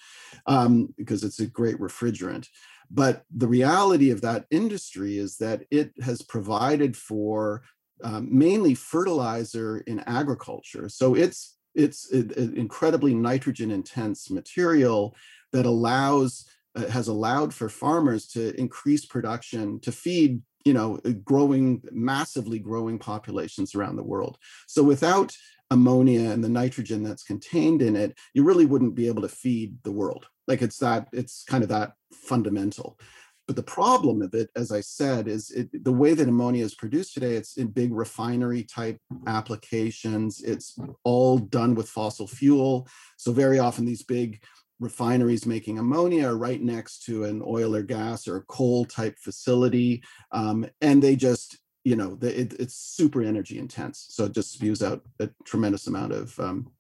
um, 0.47 0.93
because 0.99 1.23
it's 1.23 1.39
a 1.39 1.47
great 1.47 1.79
refrigerant. 1.79 2.49
But 2.91 3.23
the 3.31 3.47
reality 3.47 4.11
of 4.11 4.23
that 4.23 4.47
industry 4.51 5.19
is 5.19 5.37
that 5.37 5.63
it 5.71 5.93
has 6.03 6.21
provided 6.21 6.97
for 6.97 7.63
um, 8.03 8.27
mainly 8.29 8.75
fertilizer 8.75 9.85
in 9.87 10.01
agriculture. 10.01 10.89
So 10.89 11.15
it's 11.15 11.59
it's 11.77 12.11
an 12.11 12.55
incredibly 12.57 13.15
nitrogen 13.15 13.71
intense 13.71 14.31
material 14.31 15.15
that 15.53 15.67
allows 15.67 16.47
uh, 16.75 16.89
has 16.89 17.09
allowed 17.09 17.53
for 17.53 17.69
farmers 17.69 18.27
to 18.27 18.59
increase 18.59 19.05
production 19.05 19.79
to 19.81 19.93
feed 19.93 20.41
you 20.65 20.73
know 20.73 20.99
growing 21.25 21.83
massively 21.91 22.59
growing 22.59 22.99
populations 22.99 23.75
around 23.75 23.97
the 23.97 24.03
world. 24.03 24.39
So 24.67 24.83
without 24.83 25.37
ammonia 25.71 26.31
and 26.31 26.45
the 26.45 26.49
nitrogen 26.49 27.03
that's 27.03 27.23
contained 27.23 27.81
in 27.81 27.97
it 27.97 28.19
you 28.35 28.45
really 28.45 28.67
wouldn't 28.67 28.95
be 28.95 29.07
able 29.07 29.23
to 29.23 29.29
feed 29.29 29.77
the 29.85 29.93
world. 29.93 30.27
Like 30.49 30.63
it's 30.63 30.79
that 30.79 31.09
it's 31.13 31.45
kind 31.45 31.63
of 31.63 31.69
that 31.71 31.93
fundamental. 32.13 32.99
But 33.47 33.57
the 33.57 33.63
problem 33.63 34.23
of 34.23 34.35
it 34.35 34.49
as 34.57 34.73
i 34.73 34.81
said 34.81 35.29
is 35.29 35.51
it, 35.51 35.85
the 35.85 35.93
way 35.93 36.15
that 36.15 36.29
ammonia 36.29 36.65
is 36.65 36.75
produced 36.75 37.13
today 37.13 37.35
it's 37.35 37.59
in 37.59 37.67
big 37.67 37.93
refinery 37.93 38.63
type 38.63 38.99
applications. 39.27 40.41
It's 40.41 40.79
all 41.05 41.39
done 41.39 41.75
with 41.75 41.89
fossil 41.89 42.27
fuel. 42.27 42.89
So 43.19 43.33
very 43.33 43.59
often 43.59 43.85
these 43.85 44.05
big 44.05 44.43
refineries 44.83 45.47
making 45.47 45.79
ammonia 45.79 46.27
are 46.27 46.37
right 46.37 46.61
next 46.61 47.05
to 47.05 47.25
an 47.25 47.41
oil 47.47 47.75
or 47.75 47.83
gas 47.83 48.27
or 48.27 48.41
coal 48.49 48.85
type 48.85 49.17
facility. 49.19 50.03
Um, 50.33 50.67
and 50.81 51.01
they 51.01 51.15
just, 51.15 51.59
you 51.85 51.95
know, 51.95 52.17
the, 52.17 52.41
it, 52.41 52.55
it's 52.59 52.75
super 52.75 53.23
energy 53.23 53.59
intense. 53.59 54.07
So 54.11 54.25
it 54.25 54.33
just 54.33 54.53
spews 54.53 54.83
out 54.83 55.03
a 55.21 55.31
tremendous 55.45 55.87
amount 55.87 56.13
of 56.13 56.39
um, 56.41 56.73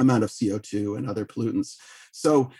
amount 0.00 0.24
of 0.24 0.30
CO2 0.30 0.98
and 0.98 1.08
other 1.08 1.24
pollutants. 1.24 1.76
So 2.12 2.50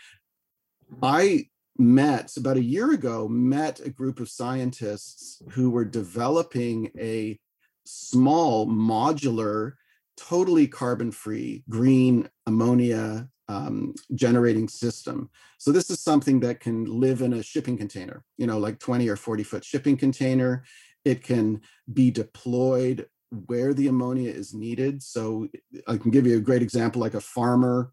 I 1.03 1.49
met 1.77 2.37
about 2.37 2.57
a 2.57 2.63
year 2.63 2.91
ago, 2.93 3.27
met 3.27 3.81
a 3.81 3.89
group 3.89 4.21
of 4.21 4.29
scientists 4.29 5.43
who 5.51 5.69
were 5.69 5.85
developing 5.85 6.89
a 6.97 7.37
small 7.85 8.65
modular 8.65 9.73
totally 10.15 10.67
carbon 10.67 11.11
free 11.11 11.63
green 11.67 12.29
ammonia 12.45 13.27
um, 13.47 13.93
generating 14.13 14.67
system. 14.67 15.29
So 15.57 15.71
this 15.71 15.89
is 15.89 15.99
something 16.01 16.39
that 16.41 16.59
can 16.59 16.85
live 16.85 17.21
in 17.21 17.33
a 17.33 17.43
shipping 17.43 17.77
container, 17.77 18.23
you 18.37 18.47
know, 18.47 18.57
like 18.57 18.79
20 18.79 19.07
or 19.07 19.15
40 19.15 19.43
foot 19.43 19.63
shipping 19.63 19.97
container. 19.97 20.63
It 21.03 21.23
can 21.23 21.61
be 21.91 22.09
deployed 22.09 23.07
where 23.29 23.73
the 23.73 23.87
ammonia 23.87 24.31
is 24.31 24.53
needed. 24.53 25.03
So 25.03 25.47
I 25.87 25.97
can 25.97 26.11
give 26.11 26.25
you 26.25 26.37
a 26.37 26.41
great 26.41 26.61
example, 26.61 27.01
like 27.01 27.13
a 27.13 27.21
farmer, 27.21 27.91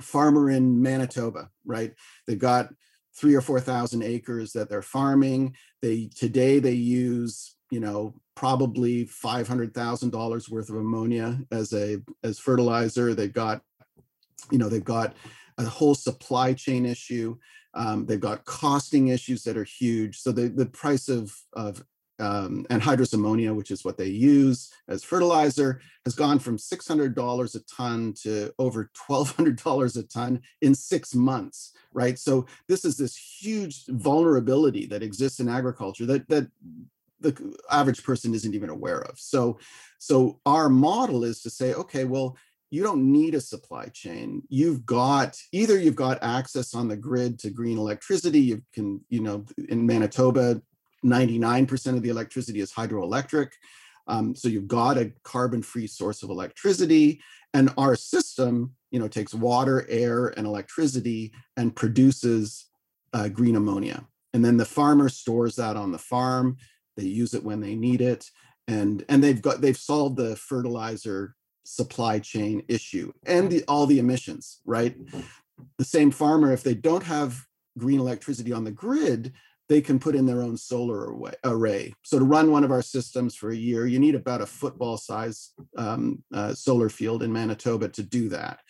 farmer 0.00 0.50
in 0.50 0.80
Manitoba, 0.80 1.50
right? 1.64 1.92
They've 2.26 2.38
got 2.38 2.70
three 3.14 3.34
or 3.34 3.40
4,000 3.40 4.02
acres 4.02 4.52
that 4.52 4.68
they're 4.70 4.82
farming. 4.82 5.56
They 5.82 6.08
today 6.14 6.58
they 6.58 6.72
use, 6.72 7.56
you 7.72 7.80
know, 7.80 8.14
probably 8.34 9.06
$500,000 9.06 10.50
worth 10.50 10.68
of 10.68 10.76
ammonia 10.76 11.38
as 11.50 11.72
a 11.72 12.02
as 12.22 12.38
fertilizer. 12.38 13.14
They've 13.14 13.32
got 13.32 13.62
you 14.50 14.58
know 14.58 14.68
they've 14.68 14.84
got 14.84 15.16
a 15.56 15.64
whole 15.64 15.94
supply 15.94 16.52
chain 16.52 16.84
issue. 16.84 17.38
Um, 17.72 18.04
they've 18.04 18.20
got 18.20 18.44
costing 18.44 19.08
issues 19.08 19.42
that 19.44 19.56
are 19.56 19.64
huge. 19.64 20.18
So 20.18 20.32
the, 20.32 20.48
the 20.48 20.66
price 20.66 21.08
of, 21.08 21.34
of 21.54 21.82
um, 22.18 22.66
anhydrous 22.68 23.14
ammonia, 23.14 23.54
which 23.54 23.70
is 23.70 23.84
what 23.84 23.96
they 23.96 24.06
use 24.06 24.70
as 24.88 25.02
fertilizer, 25.02 25.80
has 26.04 26.14
gone 26.14 26.38
from 26.38 26.58
$600 26.58 27.54
a 27.54 27.60
ton 27.74 28.12
to 28.22 28.52
over 28.58 28.90
$1,200 29.08 29.96
a 29.96 30.02
ton 30.02 30.42
in 30.60 30.74
six 30.74 31.14
months, 31.14 31.72
right? 31.92 32.18
So 32.18 32.46
this 32.68 32.84
is 32.84 32.98
this 32.98 33.16
huge 33.16 33.86
vulnerability 33.88 34.84
that 34.86 35.02
exists 35.02 35.40
in 35.40 35.48
agriculture 35.48 36.04
that, 36.06 36.28
that 36.28 36.48
the 37.22 37.56
average 37.70 38.02
person 38.02 38.34
isn't 38.34 38.54
even 38.54 38.70
aware 38.70 39.02
of. 39.02 39.18
So, 39.18 39.58
so 39.98 40.40
our 40.46 40.68
model 40.68 41.24
is 41.24 41.42
to 41.42 41.50
say, 41.50 41.74
okay, 41.74 42.04
well, 42.04 42.36
you 42.70 42.82
don't 42.82 43.12
need 43.12 43.34
a 43.34 43.40
supply 43.40 43.86
chain. 43.86 44.42
You've 44.48 44.86
got 44.86 45.38
either 45.52 45.78
you've 45.78 45.94
got 45.94 46.22
access 46.22 46.74
on 46.74 46.88
the 46.88 46.96
grid 46.96 47.38
to 47.40 47.50
green 47.50 47.76
electricity. 47.76 48.40
You 48.40 48.62
can, 48.72 49.02
you 49.10 49.20
know, 49.20 49.44
in 49.68 49.86
Manitoba, 49.86 50.62
99% 51.04 51.96
of 51.96 52.02
the 52.02 52.08
electricity 52.08 52.60
is 52.60 52.72
hydroelectric. 52.72 53.50
Um, 54.08 54.34
so 54.34 54.48
you've 54.48 54.68
got 54.68 54.96
a 54.96 55.12
carbon-free 55.22 55.86
source 55.86 56.22
of 56.22 56.30
electricity. 56.30 57.20
And 57.54 57.70
our 57.76 57.94
system, 57.94 58.72
you 58.90 58.98
know, 58.98 59.08
takes 59.08 59.34
water, 59.34 59.86
air, 59.88 60.28
and 60.28 60.46
electricity 60.46 61.32
and 61.56 61.76
produces 61.76 62.66
uh, 63.12 63.28
green 63.28 63.56
ammonia. 63.56 64.06
And 64.32 64.44
then 64.44 64.56
the 64.56 64.64
farmer 64.64 65.08
stores 65.08 65.56
that 65.56 65.76
on 65.76 65.92
the 65.92 65.98
farm. 65.98 66.56
They 66.96 67.04
use 67.04 67.34
it 67.34 67.44
when 67.44 67.60
they 67.60 67.74
need 67.74 68.00
it. 68.00 68.30
And, 68.68 69.04
and 69.08 69.22
they've 69.22 69.42
got 69.42 69.60
they've 69.60 69.76
solved 69.76 70.16
the 70.16 70.36
fertilizer 70.36 71.34
supply 71.64 72.18
chain 72.18 72.62
issue 72.68 73.12
and 73.26 73.50
the, 73.50 73.64
all 73.66 73.86
the 73.86 73.98
emissions, 73.98 74.60
right? 74.64 74.96
The 75.78 75.84
same 75.84 76.10
farmer, 76.10 76.52
if 76.52 76.62
they 76.62 76.74
don't 76.74 77.04
have 77.04 77.44
green 77.78 78.00
electricity 78.00 78.52
on 78.52 78.64
the 78.64 78.70
grid, 78.70 79.32
they 79.68 79.80
can 79.80 79.98
put 79.98 80.14
in 80.14 80.26
their 80.26 80.42
own 80.42 80.56
solar 80.56 81.14
array. 81.44 81.94
So 82.02 82.18
to 82.18 82.24
run 82.24 82.50
one 82.50 82.64
of 82.64 82.70
our 82.70 82.82
systems 82.82 83.34
for 83.34 83.50
a 83.50 83.56
year, 83.56 83.86
you 83.86 83.98
need 83.98 84.14
about 84.14 84.42
a 84.42 84.46
football 84.46 84.96
size 84.96 85.52
um, 85.76 86.22
uh, 86.34 86.52
solar 86.54 86.88
field 86.88 87.22
in 87.22 87.32
Manitoba 87.32 87.88
to 87.90 88.02
do 88.02 88.28
that. 88.30 88.60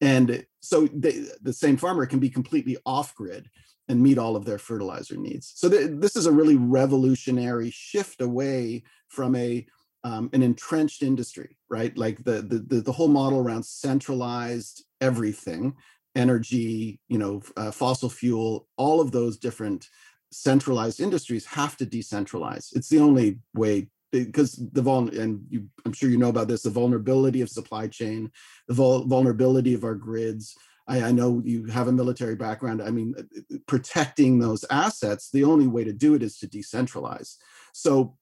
And 0.00 0.44
so 0.60 0.86
they, 0.92 1.24
the 1.42 1.52
same 1.52 1.76
farmer 1.76 2.06
can 2.06 2.18
be 2.18 2.30
completely 2.30 2.76
off 2.84 3.14
grid 3.14 3.48
and 3.88 4.02
meet 4.02 4.18
all 4.18 4.36
of 4.36 4.44
their 4.44 4.58
fertilizer 4.58 5.16
needs. 5.16 5.52
So 5.54 5.68
th- 5.68 5.90
this 5.94 6.16
is 6.16 6.26
a 6.26 6.32
really 6.32 6.56
revolutionary 6.56 7.70
shift 7.70 8.20
away 8.20 8.84
from 9.08 9.34
a 9.36 9.66
um, 10.04 10.28
an 10.34 10.42
entrenched 10.42 11.02
industry, 11.02 11.56
right? 11.70 11.96
Like 11.96 12.22
the, 12.24 12.42
the 12.42 12.82
the 12.82 12.92
whole 12.92 13.08
model 13.08 13.40
around 13.40 13.64
centralized 13.64 14.84
everything, 15.00 15.74
energy, 16.14 17.00
you 17.08 17.18
know, 17.18 17.42
uh, 17.56 17.70
fossil 17.70 18.10
fuel, 18.10 18.68
all 18.76 19.00
of 19.00 19.12
those 19.12 19.38
different 19.38 19.88
centralized 20.30 21.00
industries 21.00 21.46
have 21.46 21.76
to 21.78 21.86
decentralize. 21.86 22.74
It's 22.76 22.88
the 22.88 22.98
only 22.98 23.38
way 23.54 23.88
because 24.12 24.52
the 24.72 24.82
vul 24.82 25.08
and 25.08 25.44
you, 25.48 25.68
I'm 25.84 25.92
sure 25.92 26.08
you 26.08 26.18
know 26.18 26.28
about 26.28 26.48
this, 26.48 26.62
the 26.62 26.70
vulnerability 26.70 27.40
of 27.40 27.48
supply 27.48 27.88
chain, 27.88 28.30
the 28.68 28.74
vul 28.74 29.06
vulnerability 29.06 29.74
of 29.74 29.84
our 29.84 29.94
grids. 29.94 30.54
I, 30.86 31.04
I, 31.04 31.12
know 31.12 31.40
you 31.44 31.66
have 31.66 31.88
a 31.88 31.92
military 31.92 32.36
background. 32.36 32.82
I 32.82 32.90
mean, 32.90 33.14
uh, 33.16 33.22
uh, 33.54 33.58
protecting 33.66 34.38
those 34.38 34.64
assets, 34.70 35.30
the 35.30 35.44
only 35.44 35.66
way 35.66 35.84
to 35.84 35.92
do 35.92 36.14
it 36.14 36.22
is 36.22 36.38
to 36.38 36.46
decentralize. 36.46 37.36
So 37.72 38.16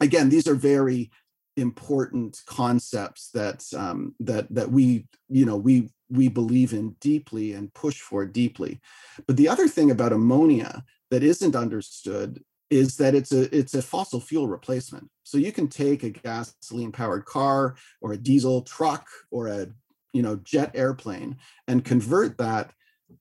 again, 0.00 0.28
these 0.28 0.46
are 0.46 0.54
very 0.54 1.10
important 1.56 2.40
concepts 2.46 3.30
that 3.30 3.64
um, 3.76 4.14
that 4.20 4.52
that 4.54 4.70
we 4.70 5.06
you 5.28 5.44
know 5.44 5.56
we 5.56 5.90
we 6.10 6.28
believe 6.28 6.72
in 6.72 6.90
deeply 7.00 7.52
and 7.52 7.72
push 7.74 8.00
for 8.00 8.24
deeply. 8.24 8.80
But 9.26 9.36
the 9.36 9.48
other 9.48 9.68
thing 9.68 9.90
about 9.90 10.12
ammonia 10.12 10.84
that 11.10 11.22
isn't 11.22 11.56
understood 11.56 12.42
is 12.70 12.96
that 12.98 13.14
it's 13.14 13.32
a 13.32 13.54
it's 13.56 13.74
a 13.74 13.82
fossil 13.82 14.20
fuel 14.20 14.48
replacement. 14.48 15.10
So 15.24 15.38
you 15.38 15.52
can 15.52 15.68
take 15.68 16.02
a 16.02 16.10
gasoline 16.10 16.92
powered 16.92 17.24
car 17.24 17.76
or 18.00 18.12
a 18.12 18.18
diesel 18.18 18.62
truck 18.62 19.06
or 19.30 19.48
a 19.48 19.68
you 20.12 20.22
know 20.22 20.36
jet 20.36 20.70
airplane 20.74 21.36
and 21.66 21.84
convert 21.84 22.38
that 22.38 22.72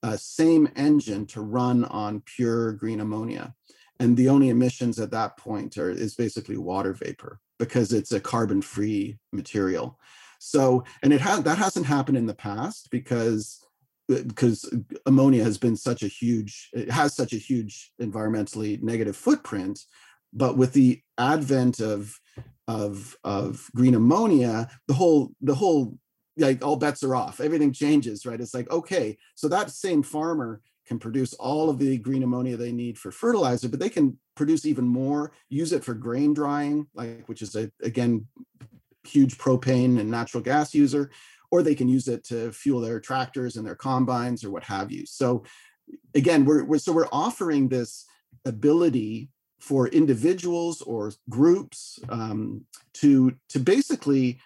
uh, 0.04 0.18
same 0.18 0.70
engine 0.76 1.26
to 1.26 1.42
run 1.42 1.86
on 1.86 2.22
pure 2.22 2.74
green 2.74 3.00
ammonia. 3.00 3.54
And 4.00 4.16
the 4.16 4.30
only 4.30 4.50
emissions 4.50 5.00
at 5.00 5.12
that 5.12 5.38
point 5.38 5.78
are 5.78 5.90
is 5.90 6.16
basically 6.16 6.58
water 6.58 6.94
vapor 6.94 7.40
because 7.58 7.94
it's 7.94 8.12
a 8.12 8.20
carbon 8.20 8.62
free 8.62 9.18
material. 9.32 10.00
So 10.40 10.84
and 11.02 11.14
it 11.14 11.22
has 11.22 11.44
that 11.44 11.58
hasn't 11.58 11.88
happened 11.88 12.18
in 12.18 12.28
the 12.28 12.36
past 12.36 12.90
because 12.92 13.64
because 14.08 14.72
ammonia 15.06 15.44
has 15.44 15.58
been 15.58 15.76
such 15.76 16.04
a 16.04 16.08
huge 16.08 16.70
it 16.74 16.90
has 16.90 17.14
such 17.14 17.34
a 17.34 17.38
huge 17.38 17.92
environmentally 18.02 18.82
negative 18.82 19.18
footprint 19.18 19.82
but 20.32 20.56
with 20.56 20.72
the 20.72 21.02
advent 21.18 21.82
of 21.82 22.18
of 22.70 23.18
of 23.26 23.70
green 23.76 23.96
ammonia 23.96 24.70
the 24.88 24.94
whole 24.94 25.34
the 25.42 25.56
whole 25.56 25.98
like 26.38 26.64
all 26.64 26.76
bets 26.76 27.04
are 27.04 27.16
off 27.16 27.40
everything 27.40 27.72
changes 27.72 28.26
right 28.26 28.42
it's 28.42 28.54
like 28.54 28.70
okay 28.72 29.18
so 29.36 29.48
that 29.48 29.72
same 29.72 30.04
farmer 30.04 30.62
can 30.86 31.00
produce 31.00 31.34
all 31.34 31.70
of 31.70 31.80
the 31.80 31.98
green 31.98 32.24
ammonia 32.24 32.56
they 32.56 32.72
need 32.72 32.98
for 32.98 33.12
fertilizer 33.12 33.68
but 33.68 33.80
they 33.80 33.90
can 33.90 34.18
produce 34.36 34.66
even 34.66 34.88
more 34.88 35.32
use 35.50 35.74
it 35.74 35.84
for 35.84 35.94
grain 35.94 36.34
drying 36.34 36.88
like 36.94 37.28
which 37.28 37.42
is 37.42 37.56
a 37.56 37.72
again 37.82 38.26
huge 39.04 39.38
propane 39.38 40.00
and 40.00 40.12
natural 40.12 40.44
gas 40.44 40.74
user 40.74 41.10
or 41.52 41.64
they 41.64 41.76
can 41.76 41.88
use 41.88 42.08
it 42.08 42.24
to 42.26 42.52
fuel 42.52 42.82
their 42.82 43.00
tractors 43.00 43.56
and 43.56 43.66
their 43.66 43.76
combines 43.76 44.44
or 44.44 44.52
what 44.52 44.64
have 44.64 44.92
you. 44.92 45.06
So 45.06 45.44
again, 46.14 46.46
we're, 46.46 46.64
we're 46.64 46.78
so 46.78 46.92
we're 46.92 47.08
offering 47.12 47.70
this 47.70 48.06
ability 48.46 49.30
for 49.60 49.88
individuals 49.88 50.82
or 50.82 51.12
groups 51.30 52.00
um, 52.10 52.66
to 52.94 53.34
to 53.50 53.60
basically 53.60 54.40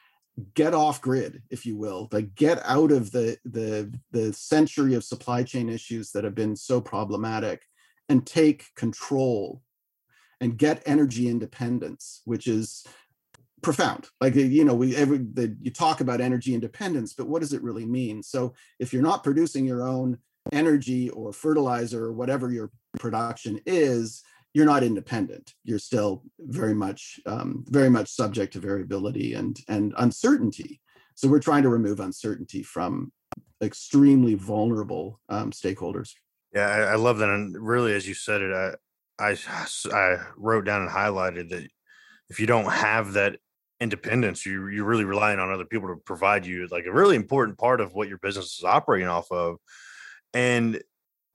get 0.53 0.73
off 0.73 1.01
grid, 1.01 1.41
if 1.49 1.65
you 1.65 1.77
will, 1.77 2.07
like 2.11 2.35
get 2.35 2.61
out 2.65 2.91
of 2.91 3.11
the 3.11 3.37
the 3.45 3.93
the 4.11 4.33
century 4.33 4.93
of 4.93 5.03
supply 5.03 5.43
chain 5.43 5.69
issues 5.69 6.11
that 6.11 6.23
have 6.23 6.35
been 6.35 6.55
so 6.55 6.81
problematic, 6.81 7.61
and 8.09 8.25
take 8.25 8.65
control 8.75 9.61
and 10.39 10.57
get 10.57 10.83
energy 10.85 11.27
independence, 11.27 12.21
which 12.25 12.47
is 12.47 12.85
profound. 13.61 14.09
Like 14.19 14.35
you 14.35 14.65
know 14.65 14.73
we 14.73 14.95
every 14.95 15.19
the, 15.19 15.55
you 15.61 15.71
talk 15.71 16.01
about 16.01 16.21
energy 16.21 16.53
independence 16.53 17.13
but 17.13 17.27
what 17.27 17.41
does 17.41 17.53
it 17.53 17.63
really 17.63 17.85
mean? 17.85 18.23
So 18.23 18.53
if 18.79 18.91
you're 18.93 19.03
not 19.03 19.23
producing 19.23 19.65
your 19.65 19.87
own 19.87 20.17
energy 20.51 21.09
or 21.09 21.31
fertilizer 21.31 22.05
or 22.05 22.13
whatever 22.13 22.51
your 22.51 22.71
production 22.99 23.59
is 23.65 24.23
you're 24.53 24.65
not 24.65 24.83
independent. 24.83 25.53
You're 25.63 25.79
still 25.79 26.23
very 26.39 26.73
much 26.73 27.19
um, 27.25 27.63
very 27.67 27.89
much 27.89 28.09
subject 28.09 28.53
to 28.53 28.59
variability 28.59 29.33
and 29.33 29.57
and 29.67 29.93
uncertainty. 29.97 30.81
So 31.15 31.27
we're 31.27 31.39
trying 31.39 31.63
to 31.63 31.69
remove 31.69 31.99
uncertainty 31.99 32.63
from 32.63 33.11
extremely 33.61 34.33
vulnerable 34.33 35.19
um, 35.29 35.51
stakeholders. 35.51 36.11
Yeah 36.53 36.67
I, 36.67 36.79
I 36.79 36.95
love 36.95 37.19
that 37.19 37.29
and 37.29 37.55
really 37.55 37.93
as 37.93 38.07
you 38.07 38.13
said 38.13 38.41
it 38.41 38.77
I, 39.19 39.33
I 39.33 39.37
i 39.93 40.17
wrote 40.35 40.65
down 40.65 40.81
and 40.81 40.89
highlighted 40.89 41.49
that 41.49 41.67
if 42.29 42.39
you 42.39 42.47
don't 42.47 42.71
have 42.71 43.13
that 43.13 43.37
independence 43.79 44.45
you 44.45 44.67
you're 44.67 44.85
really 44.85 45.05
relying 45.05 45.39
on 45.39 45.51
other 45.51 45.65
people 45.65 45.89
to 45.89 46.01
provide 46.05 46.45
you 46.45 46.67
like 46.71 46.85
a 46.85 46.91
really 46.91 47.15
important 47.15 47.57
part 47.57 47.81
of 47.81 47.93
what 47.93 48.07
your 48.07 48.17
business 48.17 48.57
is 48.57 48.63
operating 48.63 49.07
off 49.07 49.31
of. 49.31 49.57
And 50.33 50.81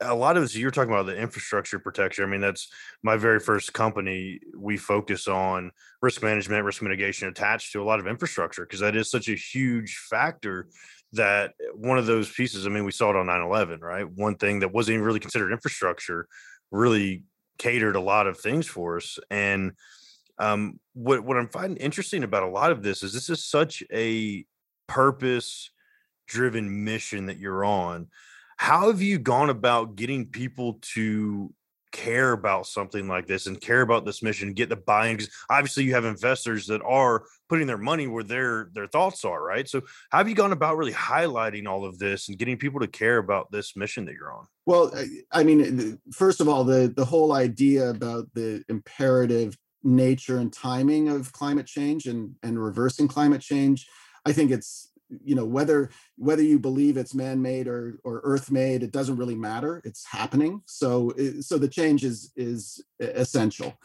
a 0.00 0.14
lot 0.14 0.36
of 0.36 0.42
this 0.42 0.54
you're 0.54 0.70
talking 0.70 0.92
about 0.92 1.06
the 1.06 1.16
infrastructure 1.16 1.78
protection 1.78 2.24
i 2.24 2.26
mean 2.26 2.40
that's 2.40 2.68
my 3.02 3.16
very 3.16 3.40
first 3.40 3.72
company 3.72 4.38
we 4.56 4.76
focus 4.76 5.26
on 5.26 5.70
risk 6.02 6.22
management 6.22 6.64
risk 6.64 6.82
mitigation 6.82 7.28
attached 7.28 7.72
to 7.72 7.82
a 7.82 7.84
lot 7.84 7.98
of 7.98 8.06
infrastructure 8.06 8.64
because 8.64 8.80
that 8.80 8.96
is 8.96 9.10
such 9.10 9.28
a 9.28 9.34
huge 9.34 9.96
factor 10.10 10.68
that 11.12 11.54
one 11.74 11.98
of 11.98 12.06
those 12.06 12.30
pieces 12.30 12.66
i 12.66 12.70
mean 12.70 12.84
we 12.84 12.92
saw 12.92 13.10
it 13.10 13.16
on 13.16 13.26
9-11 13.26 13.80
right 13.80 14.08
one 14.10 14.36
thing 14.36 14.60
that 14.60 14.72
wasn't 14.72 14.94
even 14.94 15.06
really 15.06 15.20
considered 15.20 15.52
infrastructure 15.52 16.28
really 16.70 17.22
catered 17.58 17.96
a 17.96 18.00
lot 18.00 18.26
of 18.26 18.38
things 18.38 18.66
for 18.66 18.98
us 18.98 19.18
and 19.30 19.72
um, 20.38 20.78
what 20.94 21.24
what 21.24 21.36
I'm 21.36 21.48
finding 21.48 21.78
interesting 21.78 22.22
about 22.22 22.42
a 22.42 22.48
lot 22.48 22.72
of 22.72 22.82
this 22.82 23.02
is 23.02 23.12
this 23.12 23.30
is 23.30 23.44
such 23.44 23.82
a 23.92 24.44
purpose 24.86 25.70
driven 26.26 26.84
mission 26.84 27.26
that 27.26 27.38
you're 27.38 27.64
on. 27.64 28.08
How 28.56 28.88
have 28.88 29.02
you 29.02 29.18
gone 29.18 29.50
about 29.50 29.96
getting 29.96 30.26
people 30.26 30.78
to 30.94 31.52
care 31.92 32.32
about 32.32 32.66
something 32.66 33.08
like 33.08 33.26
this 33.26 33.46
and 33.46 33.58
care 33.60 33.80
about 33.80 34.04
this 34.04 34.22
mission, 34.22 34.52
get 34.52 34.68
the 34.68 34.76
buy-in? 34.76 35.16
Because 35.16 35.32
obviously 35.48 35.84
you 35.84 35.94
have 35.94 36.04
investors 36.04 36.66
that 36.66 36.82
are 36.82 37.24
putting 37.48 37.66
their 37.66 37.78
money 37.78 38.06
where 38.06 38.24
their 38.24 38.70
their 38.74 38.86
thoughts 38.86 39.24
are, 39.24 39.42
right? 39.42 39.68
So 39.68 39.82
how 40.10 40.18
have 40.18 40.28
you 40.28 40.34
gone 40.34 40.52
about 40.52 40.76
really 40.76 40.92
highlighting 40.92 41.66
all 41.66 41.84
of 41.84 41.98
this 41.98 42.28
and 42.28 42.38
getting 42.38 42.56
people 42.56 42.80
to 42.80 42.88
care 42.88 43.18
about 43.18 43.50
this 43.50 43.76
mission 43.76 44.04
that 44.06 44.14
you're 44.14 44.32
on? 44.32 44.46
Well, 44.66 44.92
I 45.32 45.44
mean, 45.44 45.98
first 46.12 46.40
of 46.40 46.48
all, 46.48 46.64
the 46.64 46.92
the 46.94 47.04
whole 47.04 47.32
idea 47.32 47.90
about 47.90 48.26
the 48.34 48.64
imperative 48.68 49.56
nature 49.82 50.38
and 50.38 50.52
timing 50.52 51.08
of 51.08 51.32
climate 51.32 51.66
change 51.66 52.06
and, 52.06 52.34
and 52.42 52.62
reversing 52.62 53.08
climate 53.08 53.40
change, 53.40 53.86
I 54.24 54.32
think 54.32 54.50
it's 54.50 54.90
you 55.24 55.34
know 55.34 55.44
whether 55.44 55.90
whether 56.16 56.42
you 56.42 56.58
believe 56.58 56.96
it's 56.96 57.14
man-made 57.14 57.68
or 57.68 57.98
or 58.04 58.20
earth-made 58.24 58.82
it 58.82 58.90
doesn't 58.90 59.16
really 59.16 59.36
matter 59.36 59.80
it's 59.84 60.04
happening 60.04 60.60
so 60.66 61.12
so 61.40 61.58
the 61.58 61.68
change 61.68 62.04
is 62.04 62.32
is 62.36 62.84
essential 63.00 63.78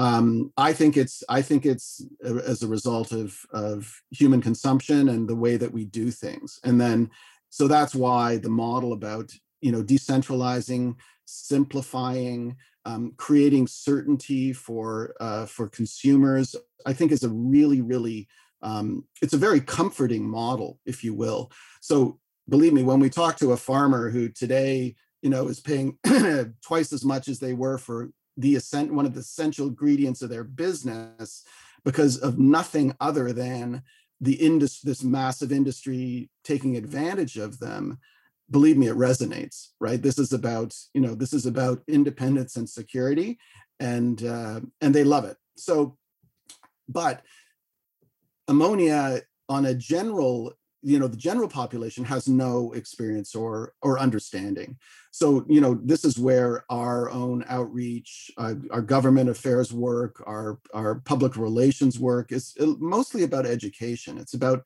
um, 0.00 0.50
I 0.56 0.72
think 0.72 0.96
it's 0.96 1.22
I 1.28 1.42
think 1.42 1.66
it's 1.66 2.02
as 2.24 2.62
a 2.62 2.68
result 2.68 3.12
of 3.12 3.38
of 3.52 3.92
human 4.10 4.40
consumption 4.40 5.10
and 5.10 5.28
the 5.28 5.36
way 5.36 5.58
that 5.58 5.72
we 5.72 5.84
do 5.84 6.10
things. 6.10 6.58
And 6.64 6.80
then 6.80 7.10
so 7.50 7.68
that's 7.68 7.94
why 7.94 8.38
the 8.38 8.48
model 8.48 8.94
about 8.94 9.30
you 9.60 9.72
know 9.72 9.82
decentralizing, 9.82 10.94
simplifying, 11.26 12.56
um, 12.86 13.12
creating 13.18 13.66
certainty 13.66 14.54
for 14.54 15.14
uh, 15.20 15.44
for 15.44 15.68
consumers, 15.68 16.56
I 16.86 16.94
think 16.94 17.12
is 17.12 17.24
a 17.24 17.28
really 17.28 17.82
really 17.82 18.26
um, 18.62 19.04
it's 19.22 19.34
a 19.34 19.38
very 19.38 19.60
comforting 19.60 20.28
model, 20.28 20.78
if 20.84 21.02
you 21.02 21.14
will. 21.14 21.50
So 21.80 22.18
believe 22.48 22.72
me, 22.72 22.82
when 22.82 23.00
we 23.00 23.10
talk 23.10 23.36
to 23.38 23.52
a 23.52 23.56
farmer 23.56 24.10
who 24.10 24.28
today 24.28 24.94
you 25.22 25.30
know 25.30 25.48
is 25.48 25.60
paying 25.60 25.98
twice 26.62 26.92
as 26.92 27.04
much 27.04 27.28
as 27.28 27.38
they 27.38 27.52
were 27.52 27.78
for 27.78 28.10
the 28.36 28.56
ascent 28.56 28.92
one 28.92 29.06
of 29.06 29.14
the 29.14 29.20
essential 29.20 29.68
ingredients 29.68 30.22
of 30.22 30.30
their 30.30 30.44
business 30.44 31.44
because 31.84 32.18
of 32.18 32.38
nothing 32.38 32.94
other 33.00 33.32
than 33.32 33.82
the 34.20 34.34
industry 34.34 34.88
this 34.88 35.02
massive 35.02 35.52
industry 35.52 36.30
taking 36.44 36.76
advantage 36.76 37.36
of 37.36 37.58
them 37.58 37.98
believe 38.50 38.76
me 38.76 38.88
it 38.88 38.96
resonates 38.96 39.68
right 39.80 40.02
this 40.02 40.18
is 40.18 40.32
about 40.32 40.74
you 40.94 41.00
know 41.00 41.14
this 41.14 41.32
is 41.32 41.46
about 41.46 41.82
independence 41.88 42.56
and 42.56 42.68
security 42.68 43.38
and 43.78 44.24
uh, 44.24 44.60
and 44.80 44.94
they 44.94 45.04
love 45.04 45.24
it 45.24 45.36
so 45.56 45.96
but 46.88 47.22
ammonia 48.50 49.22
on 49.48 49.66
a 49.66 49.74
general 49.74 50.52
you 50.82 50.98
know 50.98 51.08
the 51.08 51.16
general 51.16 51.48
population 51.48 52.04
has 52.04 52.26
no 52.26 52.72
experience 52.72 53.34
or 53.34 53.74
or 53.82 53.98
understanding. 53.98 54.78
So 55.10 55.44
you 55.48 55.60
know 55.60 55.78
this 55.82 56.04
is 56.04 56.18
where 56.18 56.64
our 56.70 57.10
own 57.10 57.44
outreach 57.48 58.30
uh, 58.38 58.54
our 58.70 58.82
government 58.82 59.28
affairs 59.28 59.72
work 59.72 60.22
our 60.26 60.58
our 60.72 60.96
public 61.00 61.36
relations 61.36 61.98
work 61.98 62.32
is 62.32 62.54
uh, 62.60 62.74
mostly 62.78 63.24
about 63.24 63.46
education. 63.46 64.18
It's 64.18 64.34
about 64.34 64.64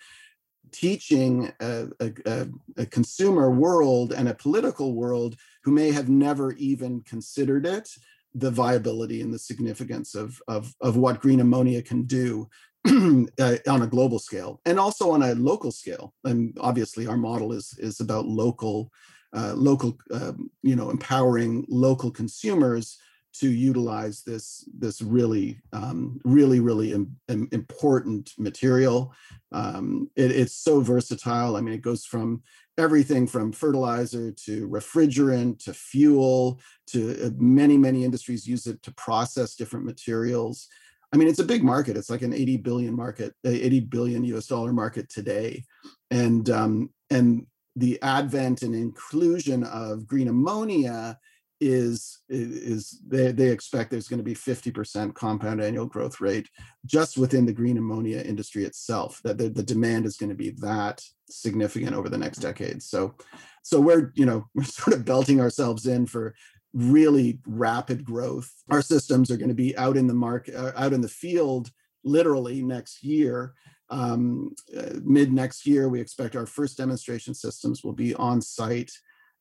teaching 0.72 1.52
a, 1.60 1.86
a, 2.00 2.48
a, 2.78 2.86
consumer 2.86 3.50
world 3.50 4.12
and 4.12 4.28
a 4.28 4.34
political 4.34 4.94
world 4.94 5.36
who 5.62 5.70
may 5.70 5.92
have 5.92 6.08
never 6.08 6.52
even 6.54 7.00
considered 7.02 7.64
it 7.64 7.88
the 8.34 8.50
viability 8.50 9.20
and 9.20 9.32
the 9.32 9.38
significance 9.38 10.16
of, 10.16 10.40
of, 10.48 10.74
of 10.80 10.96
what 10.96 11.20
green 11.20 11.38
ammonia 11.38 11.80
can 11.80 12.02
do 12.04 12.48
uh, 13.40 13.56
on 13.66 13.82
a 13.82 13.86
global 13.86 14.18
scale 14.18 14.60
and 14.66 14.78
also 14.78 15.10
on 15.10 15.22
a 15.22 15.34
local 15.34 15.70
scale. 15.70 16.14
And 16.24 16.56
obviously, 16.60 17.06
our 17.06 17.16
model 17.16 17.52
is 17.52 17.74
is 17.78 18.00
about 18.00 18.26
local, 18.26 18.90
uh, 19.32 19.54
local, 19.56 19.96
um, 20.12 20.50
you 20.62 20.76
know, 20.76 20.90
empowering 20.90 21.64
local 21.68 22.10
consumers 22.10 22.98
to 23.34 23.48
utilize 23.48 24.22
this 24.22 24.68
this 24.78 25.00
really 25.00 25.58
um, 25.72 26.20
really 26.24 26.60
really 26.60 26.92
Im- 26.92 27.48
important 27.52 28.30
material. 28.38 29.14
Um, 29.50 30.10
it, 30.14 30.30
it's 30.30 30.54
so 30.54 30.80
versatile. 30.80 31.56
I 31.56 31.60
mean, 31.62 31.74
it 31.74 31.82
goes 31.82 32.04
from 32.04 32.42
everything 32.76 33.26
from 33.26 33.52
fertilizer 33.52 34.32
to 34.32 34.68
refrigerant 34.68 35.64
to 35.64 35.72
fuel 35.72 36.60
to 36.88 37.26
uh, 37.26 37.30
many 37.38 37.78
many 37.78 38.04
industries 38.04 38.46
use 38.46 38.66
it 38.66 38.82
to 38.82 38.92
process 38.92 39.54
different 39.54 39.86
materials 39.86 40.68
I 41.14 41.16
mean, 41.16 41.28
it's 41.28 41.38
a 41.38 41.44
big 41.44 41.62
market. 41.62 41.96
It's 41.96 42.10
like 42.10 42.22
an 42.22 42.32
80 42.32 42.56
billion 42.56 42.96
market, 42.96 43.34
80 43.44 43.80
billion 43.80 44.24
US 44.24 44.48
dollar 44.48 44.72
market 44.72 45.08
today. 45.08 45.62
And 46.10 46.50
um, 46.50 46.90
and 47.08 47.46
the 47.76 48.02
advent 48.02 48.62
and 48.62 48.74
inclusion 48.74 49.62
of 49.62 50.08
green 50.08 50.26
ammonia 50.26 51.16
is 51.60 52.20
is 52.28 53.00
they, 53.06 53.30
they 53.30 53.48
expect 53.50 53.92
there's 53.92 54.08
going 54.08 54.18
to 54.18 54.24
be 54.24 54.34
50% 54.34 55.14
compound 55.14 55.62
annual 55.62 55.86
growth 55.86 56.20
rate 56.20 56.48
just 56.84 57.16
within 57.16 57.46
the 57.46 57.52
green 57.52 57.78
ammonia 57.78 58.20
industry 58.20 58.64
itself 58.64 59.20
that 59.22 59.38
the, 59.38 59.48
the 59.48 59.62
demand 59.62 60.04
is 60.04 60.16
going 60.16 60.30
to 60.30 60.36
be 60.36 60.50
that 60.58 61.00
significant 61.30 61.94
over 61.94 62.08
the 62.08 62.18
next 62.18 62.38
decade 62.38 62.82
so 62.82 63.14
so 63.62 63.80
we're 63.80 64.12
you 64.14 64.26
know 64.26 64.46
we're 64.54 64.64
sort 64.64 64.96
of 64.96 65.04
belting 65.04 65.40
ourselves 65.40 65.86
in 65.86 66.06
for 66.06 66.34
really 66.74 67.38
rapid 67.46 68.04
growth. 68.04 68.52
Our 68.68 68.82
systems 68.82 69.30
are 69.30 69.36
going 69.36 69.48
to 69.48 69.54
be 69.54 69.76
out 69.78 69.96
in 69.96 70.06
the 70.06 70.14
market, 70.14 70.54
uh, 70.54 70.72
out 70.76 70.92
in 70.92 71.00
the 71.00 71.08
field, 71.08 71.70
literally 72.02 72.62
next 72.62 73.02
year. 73.02 73.54
Um, 73.90 74.54
uh, 74.76 74.94
mid 75.04 75.32
next 75.32 75.66
year, 75.66 75.88
we 75.88 76.00
expect 76.00 76.34
our 76.34 76.46
first 76.46 76.76
demonstration 76.76 77.32
systems 77.32 77.84
will 77.84 77.92
be 77.92 78.14
on 78.14 78.42
site, 78.42 78.90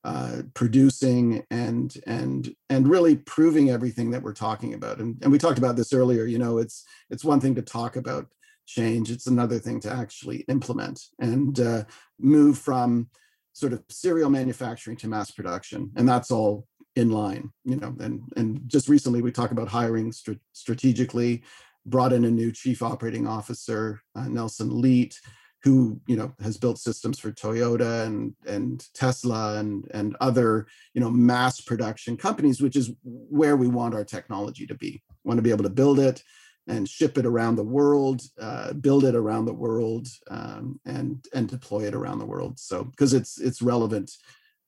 uh, 0.04 0.42
producing 0.52 1.44
and 1.50 1.96
and 2.06 2.54
and 2.70 2.88
really 2.88 3.16
proving 3.16 3.70
everything 3.70 4.10
that 4.12 4.22
we're 4.22 4.34
talking 4.34 4.74
about. 4.74 4.98
And, 4.98 5.16
and 5.22 5.32
we 5.32 5.38
talked 5.38 5.58
about 5.58 5.76
this 5.76 5.92
earlier. 5.92 6.26
You 6.26 6.38
know, 6.38 6.58
it's 6.58 6.84
it's 7.10 7.24
one 7.24 7.40
thing 7.40 7.54
to 7.56 7.62
talk 7.62 7.96
about 7.96 8.26
change; 8.66 9.10
it's 9.10 9.26
another 9.26 9.58
thing 9.58 9.80
to 9.80 9.90
actually 9.90 10.44
implement 10.48 11.00
and 11.18 11.58
uh, 11.58 11.84
move 12.20 12.58
from 12.58 13.08
sort 13.54 13.72
of 13.72 13.82
serial 13.88 14.30
manufacturing 14.30 14.96
to 14.98 15.08
mass 15.08 15.30
production. 15.30 15.90
And 15.96 16.08
that's 16.08 16.30
all 16.30 16.66
in 16.96 17.10
line 17.10 17.50
you 17.64 17.76
know 17.76 17.94
and 18.00 18.22
and 18.36 18.60
just 18.66 18.88
recently 18.88 19.20
we 19.20 19.32
talked 19.32 19.52
about 19.52 19.68
hiring 19.68 20.12
st- 20.12 20.40
strategically 20.52 21.42
brought 21.86 22.12
in 22.12 22.24
a 22.24 22.30
new 22.30 22.52
chief 22.52 22.82
operating 22.82 23.26
officer 23.26 24.00
uh, 24.14 24.28
nelson 24.28 24.80
leet 24.80 25.20
who 25.64 25.98
you 26.06 26.14
know 26.14 26.32
has 26.42 26.58
built 26.58 26.78
systems 26.78 27.18
for 27.18 27.32
toyota 27.32 28.06
and 28.06 28.34
and 28.46 28.86
tesla 28.94 29.58
and 29.58 29.90
and 29.92 30.14
other 30.20 30.66
you 30.92 31.00
know 31.00 31.10
mass 31.10 31.60
production 31.60 32.16
companies 32.16 32.60
which 32.60 32.76
is 32.76 32.92
where 33.02 33.56
we 33.56 33.66
want 33.66 33.94
our 33.94 34.04
technology 34.04 34.66
to 34.66 34.74
be. 34.74 35.02
We 35.24 35.28
want 35.28 35.38
to 35.38 35.42
be 35.42 35.50
able 35.50 35.64
to 35.64 35.70
build 35.70 35.98
it 35.98 36.22
and 36.66 36.88
ship 36.88 37.18
it 37.18 37.26
around 37.26 37.56
the 37.56 37.64
world 37.64 38.22
uh, 38.40 38.72
build 38.74 39.04
it 39.04 39.14
around 39.14 39.46
the 39.46 39.52
world 39.52 40.06
um, 40.30 40.80
and 40.84 41.24
and 41.34 41.48
deploy 41.48 41.86
it 41.86 41.94
around 41.94 42.18
the 42.18 42.26
world. 42.26 42.58
So 42.58 42.84
because 42.84 43.12
it's 43.14 43.40
it's 43.40 43.62
relevant 43.62 44.12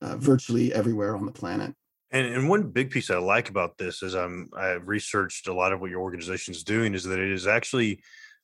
uh, 0.03 0.17
virtually 0.17 0.75
everywhere 0.75 1.17
on 1.17 1.27
the 1.27 1.33
planet 1.33 1.75
and, 2.11 2.27
and 2.27 2.49
one 2.49 2.71
big 2.71 2.91
piece 2.91 3.11
I 3.11 3.19
like 3.19 3.49
about 3.49 3.79
this 3.79 4.03
is 4.03 4.15
I'm 4.15 4.51
I've 4.57 4.87
researched 4.87 5.49
a 5.49 5.55
lot 5.55 5.73
of 5.73 5.81
what 5.81 5.91
your 5.91 6.01
organization 6.01 6.53
is 6.55 6.63
doing 6.63 6.95
is 6.95 7.05
that 7.05 7.19
it 7.19 7.31
is 7.31 7.47
actually 7.47 8.03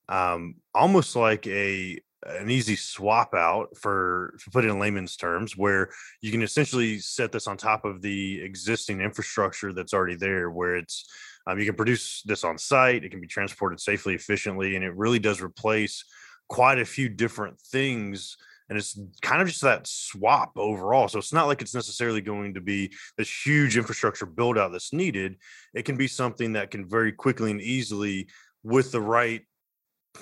um, 0.09 0.57
almost 0.75 1.16
like 1.16 1.46
a 1.46 2.01
an 2.25 2.51
easy 2.51 2.77
swap 2.77 3.35
out 3.35 3.77
for 3.77 4.35
to 4.44 4.51
put 4.51 4.64
in 4.64 4.79
layman's 4.79 5.16
terms 5.16 5.57
where 5.57 5.90
you 6.20 6.31
can 6.31 6.42
essentially 6.42 6.98
set 6.98 7.33
this 7.33 7.48
on 7.48 7.57
top 7.57 7.85
of 7.85 8.01
the 8.01 8.40
existing 8.42 9.01
infrastructure 9.01 9.72
that's 9.72 9.92
already 9.92 10.14
there 10.14 10.51
where 10.51 10.77
it's 10.77 11.05
um, 11.48 11.59
you 11.59 11.66
can 11.66 11.75
produce 11.75 12.22
this 12.22 12.44
on 12.44 12.59
site 12.59 13.05
it 13.05 13.11
can 13.11 13.20
be 13.20 13.27
transported 13.27 13.81
safely 13.81 14.14
efficiently 14.14 14.77
and 14.77 14.85
it 14.85 14.94
really 14.94 15.18
does 15.18 15.42
replace 15.42 16.05
quite 16.48 16.79
a 16.79 16.85
few 16.85 17.09
different 17.09 17.61
things 17.61 18.37
and 18.72 18.78
it's 18.78 18.98
kind 19.20 19.42
of 19.42 19.48
just 19.48 19.61
that 19.61 19.87
swap 19.87 20.52
overall. 20.56 21.06
So 21.06 21.18
it's 21.18 21.30
not 21.30 21.46
like 21.46 21.61
it's 21.61 21.74
necessarily 21.74 22.22
going 22.22 22.54
to 22.54 22.62
be 22.62 22.90
this 23.18 23.30
huge 23.44 23.76
infrastructure 23.76 24.24
build 24.24 24.56
out 24.56 24.72
that's 24.72 24.94
needed. 24.94 25.37
It 25.74 25.82
can 25.82 25.98
be 25.98 26.08
something 26.08 26.54
that 26.54 26.70
can 26.70 26.88
very 26.88 27.12
quickly 27.12 27.50
and 27.50 27.61
easily, 27.61 28.28
with 28.62 28.90
the 28.90 29.00
right 29.02 29.42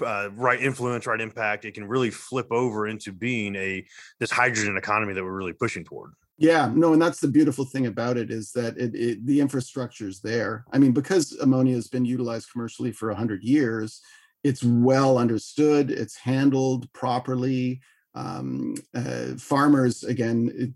uh, 0.05 0.31
right 0.35 0.61
influence, 0.61 1.07
right 1.07 1.21
impact, 1.21 1.65
it 1.65 1.75
can 1.75 1.85
really 1.85 2.11
flip 2.11 2.49
over 2.51 2.89
into 2.89 3.13
being 3.13 3.55
a 3.55 3.87
this 4.19 4.33
hydrogen 4.33 4.77
economy 4.77 5.15
that 5.15 5.23
we're 5.23 5.31
really 5.31 5.53
pushing 5.53 5.85
toward. 5.85 6.11
Yeah, 6.37 6.73
no, 6.75 6.93
and 6.93 7.01
that's 7.01 7.21
the 7.21 7.29
beautiful 7.29 7.65
thing 7.65 7.87
about 7.87 8.17
it 8.17 8.33
is 8.33 8.51
that 8.53 8.77
it, 8.79 8.97
it 8.97 9.25
the 9.27 9.41
infrastructure 9.41 10.09
is 10.09 10.21
there. 10.21 10.65
I 10.73 10.79
mean, 10.79 10.91
because 10.91 11.33
ammonia 11.35 11.77
has 11.77 11.87
been 11.87 12.05
utilized 12.05 12.51
commercially 12.51 12.91
for 12.91 13.15
hundred 13.15 13.45
years, 13.45 14.01
it's 14.43 14.65
well 14.65 15.19
understood, 15.19 15.93
it's 15.93 16.17
handled 16.17 16.93
properly 16.93 17.81
um, 18.21 18.75
uh, 18.95 19.37
farmers, 19.39 20.05
again, 20.05 20.75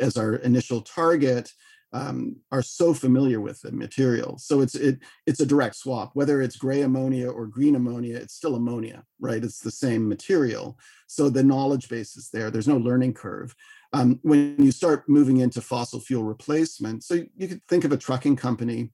as 0.00 0.16
our 0.16 0.36
initial 0.36 0.82
target, 0.82 1.52
um, 1.92 2.36
are 2.52 2.62
so 2.62 2.92
familiar 2.92 3.40
with 3.40 3.60
the 3.62 3.72
material. 3.72 4.36
So 4.38 4.60
it's 4.60 4.74
it 4.74 4.98
it's 5.26 5.40
a 5.40 5.46
direct 5.46 5.76
swap. 5.76 6.10
Whether 6.14 6.42
it's 6.42 6.56
gray 6.56 6.82
ammonia 6.82 7.30
or 7.30 7.46
green 7.46 7.76
ammonia, 7.76 8.16
it's 8.16 8.34
still 8.34 8.56
ammonia, 8.56 9.04
right? 9.20 9.42
It's 9.42 9.60
the 9.60 9.70
same 9.70 10.06
material. 10.06 10.78
So 11.06 11.30
the 11.30 11.42
knowledge 11.42 11.88
base 11.88 12.16
is 12.16 12.28
there. 12.30 12.50
There's 12.50 12.68
no 12.68 12.76
learning 12.76 13.14
curve. 13.14 13.54
Um, 13.92 14.18
when 14.22 14.56
you 14.58 14.72
start 14.72 15.08
moving 15.08 15.38
into 15.38 15.62
fossil 15.62 16.00
fuel 16.00 16.24
replacement, 16.24 17.04
so 17.04 17.14
you 17.36 17.48
could 17.48 17.64
think 17.68 17.84
of 17.84 17.92
a 17.92 17.96
trucking 17.96 18.36
company. 18.36 18.90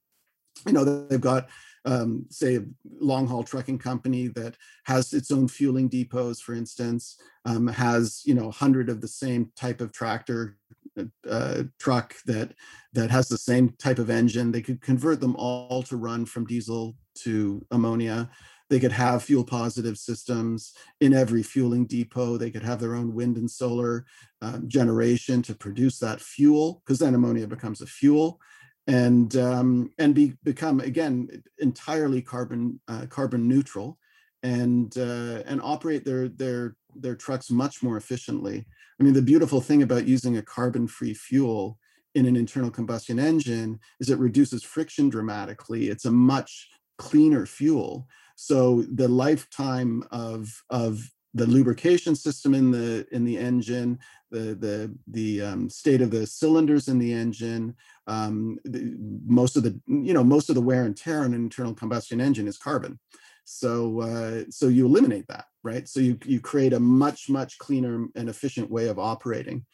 You 0.67 0.73
know 0.73 0.85
they've 0.85 1.21
got 1.21 1.49
um, 1.85 2.27
say 2.31 2.57
a 2.57 2.65
long 3.01 3.27
haul 3.27 3.43
trucking 3.43 3.79
company 3.79 4.29
that 4.29 4.57
has 4.85 5.13
its 5.13 5.31
own 5.31 5.49
fueling 5.49 5.89
depots, 5.89 6.41
for 6.41 6.55
instance, 6.55 7.17
um, 7.45 7.67
has 7.67 8.23
you 8.25 8.35
know 8.35 8.51
hundred 8.51 8.89
of 8.89 9.01
the 9.01 9.09
same 9.09 9.51
type 9.57 9.81
of 9.81 9.93
tractor 9.93 10.57
uh, 10.99 11.05
uh, 11.29 11.63
truck 11.79 12.15
that 12.27 12.55
that 12.93 13.11
has 13.11 13.29
the 13.29 13.39
same 13.39 13.71
type 13.79 13.99
of 13.99 14.11
engine. 14.11 14.53
They 14.53 14.63
could 14.63 14.81
convert 14.81 15.21
them 15.21 15.37
all 15.37 15.83
to 15.85 15.97
run 15.97 16.27
from 16.27 16.47
diesel 16.47 16.95
to 17.25 17.65
ammonia. 17.71 18.31
they 18.73 18.81
could 18.81 18.93
have 18.93 19.23
fuel 19.23 19.45
positive 19.45 19.99
systems 19.99 20.73
in 21.03 21.13
every 21.13 21.43
fueling 21.43 21.85
depot. 21.87 22.39
They 22.39 22.51
could 22.51 22.63
have 22.63 22.81
their 22.81 22.95
own 22.95 23.13
wind 23.13 23.37
and 23.37 23.51
solar 23.51 24.07
um, 24.41 24.67
generation 24.67 25.43
to 25.43 25.55
produce 25.55 25.99
that 25.99 26.23
fuel, 26.23 26.83
because 26.83 26.99
then 26.99 27.15
ammonia 27.15 27.47
becomes 27.47 27.83
a 27.83 27.87
fuel, 27.87 28.41
and 28.87 29.37
um, 29.37 29.91
and 29.99 30.15
be, 30.15 30.35
become 30.43 30.81
again 30.81 31.43
entirely 31.59 32.23
carbon 32.23 32.81
uh, 32.89 33.07
carbon 33.09 33.49
neutral, 33.49 33.99
and 34.43 34.97
uh, 34.99 35.43
and 35.47 35.61
operate 35.63 36.05
their 36.05 36.29
their 36.29 36.77
their 36.95 37.15
trucks 37.15 37.51
much 37.51 37.83
more 37.83 37.97
efficiently. 37.97 38.67
I 39.01 39.03
mean, 39.03 39.15
the 39.15 39.23
beautiful 39.23 39.61
thing 39.61 39.83
about 39.83 40.07
using 40.07 40.37
a 40.37 40.43
carbon 40.43 40.87
free 40.87 41.15
fuel 41.15 41.79
in 42.15 42.27
an 42.27 42.37
internal 42.37 42.71
combustion 42.71 43.19
engine 43.19 43.81
is 44.01 44.11
it 44.11 44.19
reduces 44.19 44.63
friction 44.63 45.09
dramatically. 45.09 45.89
It's 45.89 46.05
a 46.05 46.11
much 46.11 46.69
cleaner 46.99 47.47
fuel. 47.47 48.07
So 48.37 48.83
the 48.83 49.09
lifetime 49.09 50.05
of 50.11 50.63
of 50.71 51.09
the 51.35 51.47
lubrication 51.47 52.15
system 52.15 52.55
in 52.55 52.71
the 52.71 53.07
in 53.13 53.25
the 53.25 53.39
engine, 53.39 53.99
the 54.31 54.55
the 54.55 54.95
the 55.09 55.43
um, 55.43 55.71
state 55.71 56.03
of 56.03 56.11
the 56.11 56.27
cylinders 56.27 56.89
in 56.89 56.99
the 56.99 57.13
engine, 57.13 57.75
um, 58.07 58.59
the, 58.65 58.95
most 59.27 59.57
of 59.57 59.63
the 59.63 59.79
you 59.87 60.13
know 60.13 60.25
most 60.25 60.49
of 60.49 60.55
the 60.55 60.61
wear 60.61 60.85
and 60.85 60.97
tear 60.97 61.21
on 61.21 61.27
an 61.27 61.35
internal 61.35 61.75
combustion 61.75 62.21
engine 62.21 62.49
is 62.49 62.59
carbon. 62.59 62.99
So 63.45 64.01
uh, 64.01 64.45
so 64.51 64.69
you 64.69 64.87
eliminate 64.87 65.27
that, 65.29 65.47
right? 65.63 65.89
So 65.89 66.01
you 66.01 66.19
you 66.25 66.41
create 66.41 66.75
a 66.75 66.81
much 66.81 67.31
much 67.31 67.59
cleaner 67.59 68.07
and 68.15 68.29
efficient 68.29 68.71
way 68.71 68.89
of 68.89 68.99
operating, 68.99 69.65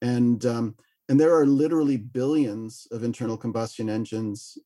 and 0.00 0.44
um, 0.46 0.76
and 1.08 1.18
there 1.18 1.36
are 1.36 1.46
literally 1.46 1.96
billions 1.96 2.86
of 2.92 3.02
internal 3.02 3.36
combustion 3.36 3.90
engines 3.90 4.56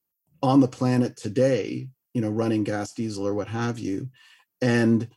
on 0.43 0.61
the 0.61 0.69
planet 0.69 1.17
today 1.17 1.89
you 2.15 2.21
know 2.21 2.29
running 2.29 2.65
gas 2.65 2.93
diesel 2.93 3.27
or 3.27 3.35
what 3.35 3.49
have 3.49 3.79
you 3.79 4.09
and 4.61 5.09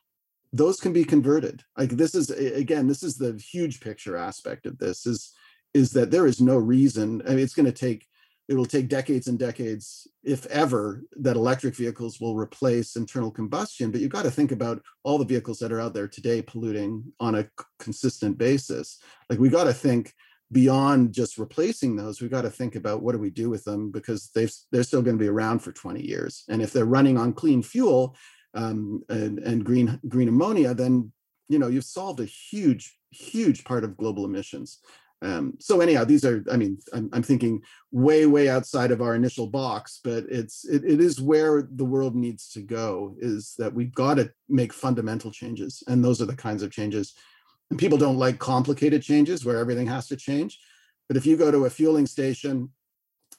those 0.55 0.79
can 0.79 0.93
be 0.93 1.03
converted 1.03 1.63
like 1.77 1.89
this 1.89 2.15
is 2.15 2.29
again 2.29 2.87
this 2.87 3.03
is 3.03 3.17
the 3.17 3.33
huge 3.33 3.81
picture 3.81 4.15
aspect 4.15 4.65
of 4.65 4.77
this 4.77 5.05
is 5.05 5.33
is 5.73 5.91
that 5.91 6.11
there 6.11 6.25
is 6.25 6.39
no 6.39 6.57
reason 6.57 7.21
I 7.25 7.31
mean, 7.31 7.39
it's 7.39 7.53
going 7.53 7.65
to 7.65 7.71
take 7.71 8.07
it 8.47 8.53
will 8.53 8.65
take 8.65 8.87
decades 8.87 9.27
and 9.27 9.39
decades 9.39 10.07
if 10.23 10.45
ever 10.45 11.03
that 11.17 11.35
electric 11.35 11.75
vehicles 11.75 12.21
will 12.21 12.35
replace 12.35 12.95
internal 12.95 13.31
combustion 13.31 13.91
but 13.91 13.99
you've 13.99 14.11
got 14.11 14.23
to 14.23 14.31
think 14.31 14.51
about 14.51 14.81
all 15.03 15.17
the 15.17 15.25
vehicles 15.25 15.59
that 15.59 15.73
are 15.73 15.81
out 15.81 15.93
there 15.93 16.07
today 16.07 16.41
polluting 16.41 17.03
on 17.19 17.35
a 17.35 17.49
consistent 17.79 18.37
basis 18.37 18.99
like 19.29 19.39
we 19.39 19.49
got 19.49 19.65
to 19.65 19.73
think 19.73 20.13
beyond 20.51 21.11
just 21.11 21.37
replacing 21.37 21.95
those, 21.95 22.21
we've 22.21 22.31
got 22.31 22.43
to 22.43 22.51
think 22.51 22.75
about 22.75 23.01
what 23.01 23.13
do 23.13 23.17
we 23.17 23.31
do 23.31 23.49
with 23.49 23.63
them 23.63 23.91
because 23.91 24.29
they've, 24.35 24.53
they're 24.71 24.83
still 24.83 25.01
going 25.01 25.17
to 25.17 25.21
be 25.21 25.27
around 25.27 25.59
for 25.59 25.71
20 25.71 26.01
years. 26.01 26.43
And 26.47 26.61
if 26.61 26.71
they're 26.71 26.85
running 26.85 27.17
on 27.17 27.33
clean 27.33 27.63
fuel 27.63 28.15
um, 28.55 29.03
and, 29.09 29.39
and 29.39 29.63
green 29.63 29.99
green 30.07 30.27
ammonia, 30.27 30.73
then 30.73 31.11
you 31.47 31.59
know 31.59 31.67
you've 31.67 31.85
solved 31.85 32.19
a 32.19 32.25
huge 32.25 32.97
huge 33.11 33.63
part 33.63 33.83
of 33.83 33.97
global 33.97 34.25
emissions. 34.25 34.79
Um, 35.21 35.53
so 35.59 35.79
anyhow, 35.79 36.03
these 36.03 36.25
are, 36.25 36.43
I 36.51 36.57
mean, 36.57 36.77
I'm, 36.93 37.09
I'm, 37.13 37.23
thinking 37.23 37.61
way, 37.91 38.25
way 38.25 38.49
outside 38.49 38.91
of 38.91 39.01
our 39.01 39.15
initial 39.15 39.47
box, 39.47 40.01
but 40.03 40.25
it's, 40.29 40.65
it, 40.65 40.83
it 40.83 40.99
is 40.99 41.21
where 41.21 41.67
the 41.71 41.85
world 41.85 42.15
needs 42.15 42.49
to 42.49 42.61
go 42.61 43.15
is 43.17 43.55
that 43.57 43.73
we've 43.73 43.95
got 43.95 44.15
to 44.15 44.31
make 44.49 44.73
fundamental 44.73 45.31
changes. 45.31 45.81
And 45.87 46.03
those 46.03 46.21
are 46.21 46.25
the 46.25 46.35
kinds 46.35 46.61
of 46.61 46.69
changes 46.69 47.15
and 47.69 47.79
people 47.79 47.97
don't 47.97 48.17
like 48.17 48.39
complicated 48.39 49.01
changes 49.01 49.43
where 49.43 49.57
everything 49.57 49.87
has 49.87 50.07
to 50.07 50.15
change. 50.15 50.59
But 51.07 51.17
if 51.17 51.25
you 51.25 51.37
go 51.37 51.51
to 51.51 51.65
a 51.65 51.69
fueling 51.69 52.05
station 52.05 52.69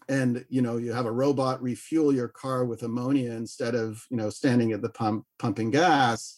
and 0.08 0.44
you 0.48 0.62
know 0.62 0.76
you 0.76 0.92
have 0.92 1.06
a 1.06 1.12
robot 1.12 1.62
refuel 1.62 2.12
your 2.12 2.28
car 2.28 2.64
with 2.64 2.82
ammonia 2.82 3.32
instead 3.32 3.74
of 3.74 4.04
you 4.10 4.16
know 4.16 4.30
standing 4.30 4.72
at 4.72 4.82
the 4.82 4.90
pump 4.90 5.24
pumping 5.38 5.70
gas, 5.70 6.36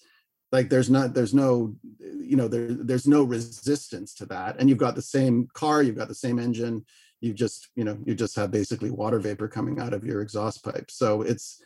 like 0.52 0.68
there's 0.68 0.90
not 0.90 1.14
there's 1.14 1.34
no 1.34 1.74
you 2.00 2.36
know 2.36 2.48
there 2.48 2.68
there's 2.72 3.06
no 3.06 3.22
resistance 3.22 4.14
to 4.14 4.26
that. 4.26 4.56
And 4.58 4.68
you've 4.68 4.78
got 4.78 4.94
the 4.94 5.02
same 5.02 5.48
car, 5.54 5.82
you've 5.82 5.98
got 5.98 6.08
the 6.08 6.14
same 6.14 6.38
engine, 6.38 6.84
you 7.20 7.34
just 7.34 7.68
you 7.74 7.84
know 7.84 7.98
you 8.04 8.14
just 8.14 8.36
have 8.36 8.50
basically 8.50 8.90
water 8.90 9.18
vapor 9.18 9.48
coming 9.48 9.80
out 9.80 9.92
of 9.92 10.04
your 10.04 10.22
exhaust 10.22 10.62
pipe 10.62 10.90
so 10.90 11.22
it's 11.22 11.60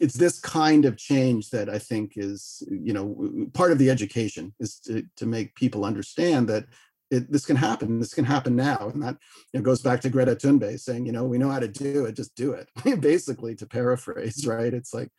it's 0.00 0.14
this 0.14 0.40
kind 0.40 0.84
of 0.84 0.96
change 0.96 1.50
that 1.50 1.68
i 1.68 1.78
think 1.78 2.12
is 2.16 2.62
you 2.68 2.92
know 2.92 3.48
part 3.54 3.72
of 3.72 3.78
the 3.78 3.90
education 3.90 4.52
is 4.60 4.78
to, 4.80 5.04
to 5.16 5.26
make 5.26 5.54
people 5.54 5.84
understand 5.84 6.48
that 6.48 6.64
it, 7.10 7.30
this 7.32 7.46
can 7.46 7.56
happen 7.56 7.98
this 7.98 8.12
can 8.12 8.24
happen 8.24 8.54
now 8.54 8.90
and 8.92 9.02
that 9.02 9.16
you 9.52 9.60
know, 9.60 9.64
goes 9.64 9.80
back 9.80 10.00
to 10.00 10.10
greta 10.10 10.36
thunberg 10.36 10.78
saying 10.78 11.06
you 11.06 11.12
know 11.12 11.24
we 11.24 11.38
know 11.38 11.50
how 11.50 11.58
to 11.58 11.68
do 11.68 12.04
it 12.04 12.16
just 12.16 12.34
do 12.34 12.52
it. 12.52 12.68
Basically 13.00 13.54
to 13.56 13.66
paraphrase 13.66 14.46
right 14.46 14.74
it's 14.74 14.92
like 14.92 15.10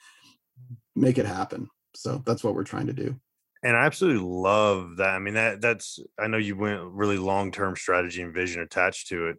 make 0.96 1.18
it 1.18 1.26
happen. 1.26 1.70
So 1.96 2.22
that's 2.26 2.44
what 2.44 2.56
we're 2.56 2.64
trying 2.64 2.88
to 2.88 2.94
do. 2.94 3.20
And 3.64 3.76
I 3.76 3.86
absolutely 3.86 4.26
love 4.26 4.98
that. 4.98 5.10
I 5.10 5.20
mean, 5.20 5.34
that 5.34 5.60
that's 5.60 6.00
I 6.18 6.28
know 6.28 6.38
you 6.38 6.56
went 6.56 6.82
really 6.84 7.18
long 7.18 7.52
term 7.52 7.76
strategy 7.76 8.22
and 8.22 8.34
vision 8.34 8.62
attached 8.62 9.08
to 9.10 9.28
it, 9.28 9.38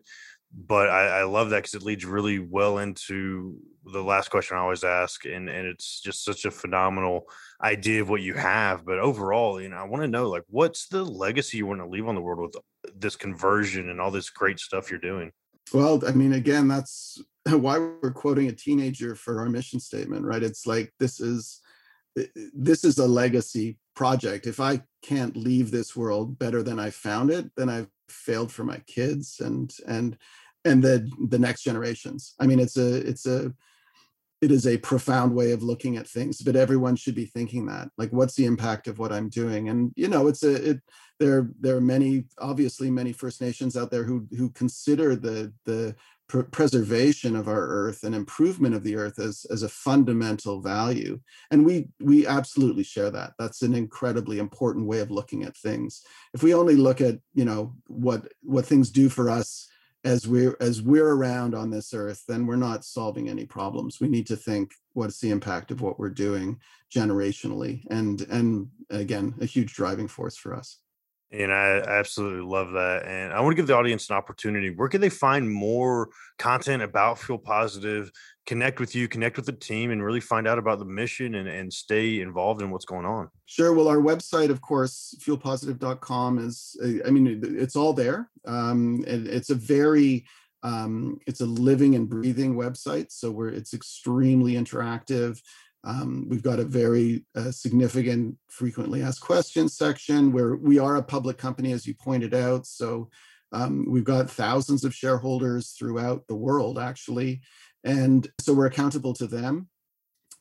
but 0.52 0.90
I, 0.90 1.20
I 1.20 1.22
love 1.22 1.50
that 1.50 1.58
because 1.58 1.74
it 1.74 1.82
leads 1.82 2.04
really 2.04 2.38
well 2.38 2.78
into 2.78 3.58
the 3.84 4.02
last 4.02 4.30
question 4.30 4.56
I 4.56 4.60
always 4.60 4.84
ask, 4.84 5.24
and 5.24 5.48
and 5.48 5.66
it's 5.66 6.00
just 6.00 6.24
such 6.24 6.44
a 6.44 6.50
phenomenal 6.50 7.26
idea 7.62 8.02
of 8.02 8.08
what 8.08 8.22
you 8.22 8.34
have. 8.34 8.84
But 8.84 8.98
overall, 8.98 9.60
you 9.60 9.68
know, 9.68 9.76
I 9.76 9.84
want 9.84 10.02
to 10.02 10.08
know 10.08 10.28
like 10.28 10.44
what's 10.48 10.88
the 10.88 11.04
legacy 11.04 11.58
you 11.58 11.66
want 11.66 11.80
to 11.80 11.86
leave 11.86 12.06
on 12.06 12.14
the 12.14 12.20
world 12.20 12.40
with 12.40 12.56
uh, 12.56 12.90
this 12.96 13.16
conversion 13.16 13.88
and 13.88 14.00
all 14.00 14.10
this 14.10 14.30
great 14.30 14.58
stuff 14.60 14.90
you're 14.90 15.00
doing. 15.00 15.32
Well, 15.72 16.02
I 16.06 16.12
mean, 16.12 16.34
again, 16.34 16.68
that's 16.68 17.22
why 17.48 17.78
we're 17.78 18.12
quoting 18.12 18.48
a 18.48 18.52
teenager 18.52 19.14
for 19.14 19.40
our 19.40 19.48
mission 19.48 19.80
statement, 19.80 20.24
right? 20.24 20.42
It's 20.42 20.66
like 20.66 20.92
this 20.98 21.20
is 21.20 21.60
uh, 22.18 22.24
this 22.54 22.84
is 22.84 22.98
a 22.98 23.06
legacy 23.06 23.78
project. 23.94 24.46
If 24.46 24.60
I 24.60 24.82
can't 25.02 25.36
leave 25.36 25.70
this 25.70 25.96
world 25.96 26.38
better 26.38 26.62
than 26.62 26.78
I 26.78 26.90
found 26.90 27.30
it, 27.30 27.50
then 27.56 27.68
I've 27.68 27.88
failed 28.10 28.52
for 28.52 28.64
my 28.64 28.78
kids 28.86 29.40
and 29.40 29.72
and 29.86 30.16
and 30.64 30.82
the 30.82 31.10
the 31.28 31.38
next 31.38 31.62
generations 31.62 32.34
i 32.40 32.46
mean 32.46 32.58
it's 32.58 32.76
a 32.76 32.96
it's 33.08 33.26
a 33.26 33.52
it 34.40 34.50
is 34.50 34.66
a 34.66 34.78
profound 34.78 35.34
way 35.34 35.52
of 35.52 35.62
looking 35.62 35.96
at 35.96 36.08
things 36.08 36.40
but 36.40 36.56
everyone 36.56 36.96
should 36.96 37.14
be 37.14 37.26
thinking 37.26 37.66
that 37.66 37.88
like 37.98 38.10
what's 38.10 38.34
the 38.34 38.46
impact 38.46 38.88
of 38.88 38.98
what 38.98 39.12
i'm 39.12 39.28
doing? 39.28 39.68
And 39.68 39.92
you 39.96 40.08
know 40.08 40.28
it's 40.28 40.42
a 40.42 40.70
it 40.70 40.80
there 41.18 41.50
there 41.60 41.76
are 41.76 41.82
many 41.82 42.24
obviously 42.38 42.90
many 42.90 43.12
first 43.12 43.40
nations 43.40 43.76
out 43.76 43.90
there 43.90 44.04
who 44.04 44.26
who 44.36 44.50
consider 44.50 45.14
the 45.14 45.52
the 45.66 45.94
pr- 46.28 46.42
preservation 46.42 47.36
of 47.36 47.46
our 47.46 47.66
earth 47.68 48.04
and 48.04 48.14
improvement 48.14 48.74
of 48.74 48.82
the 48.82 48.96
earth 48.96 49.18
as 49.18 49.44
as 49.50 49.62
a 49.62 49.68
fundamental 49.68 50.60
value. 50.60 51.20
And 51.50 51.64
we 51.64 51.88
we 52.00 52.26
absolutely 52.26 52.84
share 52.84 53.10
that. 53.10 53.34
That's 53.38 53.62
an 53.62 53.74
incredibly 53.74 54.38
important 54.38 54.86
way 54.86 55.00
of 55.00 55.10
looking 55.10 55.44
at 55.44 55.56
things. 55.56 56.02
If 56.32 56.42
we 56.42 56.54
only 56.54 56.76
look 56.76 57.00
at 57.00 57.18
you 57.34 57.44
know 57.44 57.74
what 57.86 58.32
what 58.42 58.66
things 58.66 58.90
do 58.90 59.08
for 59.08 59.28
us 59.28 59.68
as 60.04 60.26
we're 60.26 60.56
as 60.60 60.80
we're 60.80 61.14
around 61.14 61.54
on 61.54 61.70
this 61.70 61.92
earth 61.92 62.24
then 62.26 62.46
we're 62.46 62.56
not 62.56 62.84
solving 62.84 63.28
any 63.28 63.44
problems. 63.44 64.00
We 64.00 64.08
need 64.08 64.26
to 64.28 64.36
think 64.36 64.72
what's 64.94 65.20
the 65.20 65.30
impact 65.30 65.70
of 65.70 65.80
what 65.80 65.98
we're 65.98 66.10
doing 66.10 66.58
generationally? 66.94 67.84
And 67.90 68.22
and 68.22 68.68
again 68.90 69.34
a 69.40 69.46
huge 69.46 69.74
driving 69.74 70.08
force 70.08 70.36
for 70.36 70.54
us 70.54 70.78
and 71.32 71.52
I 71.52 71.78
absolutely 71.86 72.42
love 72.42 72.72
that. 72.72 73.04
And 73.06 73.32
I 73.32 73.40
want 73.40 73.52
to 73.52 73.56
give 73.56 73.68
the 73.68 73.76
audience 73.76 74.10
an 74.10 74.16
opportunity. 74.16 74.70
Where 74.70 74.88
can 74.88 75.00
they 75.00 75.08
find 75.08 75.50
more 75.50 76.08
content 76.38 76.82
about 76.82 77.18
Fuel 77.20 77.38
Positive, 77.38 78.10
connect 78.46 78.80
with 78.80 78.94
you, 78.94 79.06
connect 79.06 79.36
with 79.36 79.46
the 79.46 79.52
team, 79.52 79.92
and 79.92 80.02
really 80.02 80.20
find 80.20 80.48
out 80.48 80.58
about 80.58 80.80
the 80.80 80.84
mission 80.84 81.36
and, 81.36 81.48
and 81.48 81.72
stay 81.72 82.20
involved 82.20 82.62
in 82.62 82.70
what's 82.70 82.84
going 82.84 83.06
on? 83.06 83.28
Sure. 83.46 83.72
Well, 83.72 83.88
our 83.88 83.98
website, 83.98 84.50
of 84.50 84.60
course, 84.60 85.14
fuelpositive.com 85.24 86.38
is, 86.38 86.76
uh, 86.82 87.06
I 87.06 87.10
mean, 87.10 87.40
it's 87.44 87.76
all 87.76 87.92
there. 87.92 88.28
Um, 88.44 89.04
and 89.06 89.28
it's 89.28 89.50
a 89.50 89.54
very, 89.54 90.24
um, 90.64 91.18
it's 91.28 91.40
a 91.40 91.46
living 91.46 91.94
and 91.94 92.08
breathing 92.08 92.56
website. 92.56 93.06
So 93.10 93.30
we're, 93.30 93.50
it's 93.50 93.72
extremely 93.72 94.54
interactive. 94.54 95.40
Um, 95.84 96.26
we've 96.28 96.42
got 96.42 96.60
a 96.60 96.64
very 96.64 97.24
uh, 97.34 97.50
significant 97.50 98.36
frequently 98.48 99.02
asked 99.02 99.22
questions 99.22 99.76
section 99.76 100.32
where 100.32 100.56
we 100.56 100.78
are 100.78 100.96
a 100.96 101.02
public 101.02 101.38
company, 101.38 101.72
as 101.72 101.86
you 101.86 101.94
pointed 101.94 102.34
out. 102.34 102.66
So 102.66 103.08
um, 103.52 103.86
we've 103.88 104.04
got 104.04 104.30
thousands 104.30 104.84
of 104.84 104.94
shareholders 104.94 105.70
throughout 105.70 106.26
the 106.26 106.36
world, 106.36 106.78
actually. 106.78 107.40
And 107.82 108.30
so 108.40 108.52
we're 108.52 108.66
accountable 108.66 109.14
to 109.14 109.26
them. 109.26 109.68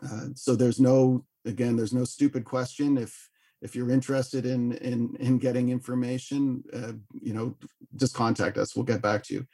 Uh, 0.04 0.28
so 0.36 0.56
there's 0.56 0.80
no, 0.80 1.25
again, 1.45 1.75
there's 1.75 1.93
no 1.93 2.04
stupid 2.04 2.44
question. 2.46 2.98
If 2.98 3.29
if 3.62 3.75
you're 3.75 3.92
interested 3.92 4.46
in 4.46 4.73
in 4.73 5.15
in 5.19 5.37
getting 5.37 5.69
information, 5.69 6.63
uh, 6.73 6.94
you 7.21 7.33
know, 7.33 7.56
just 7.96 8.13
contact 8.13 8.58
us. 8.58 8.75
We'll 8.75 8.85
get 8.85 9.02
back 9.02 9.23
to 9.23 9.33
you. 9.33 9.48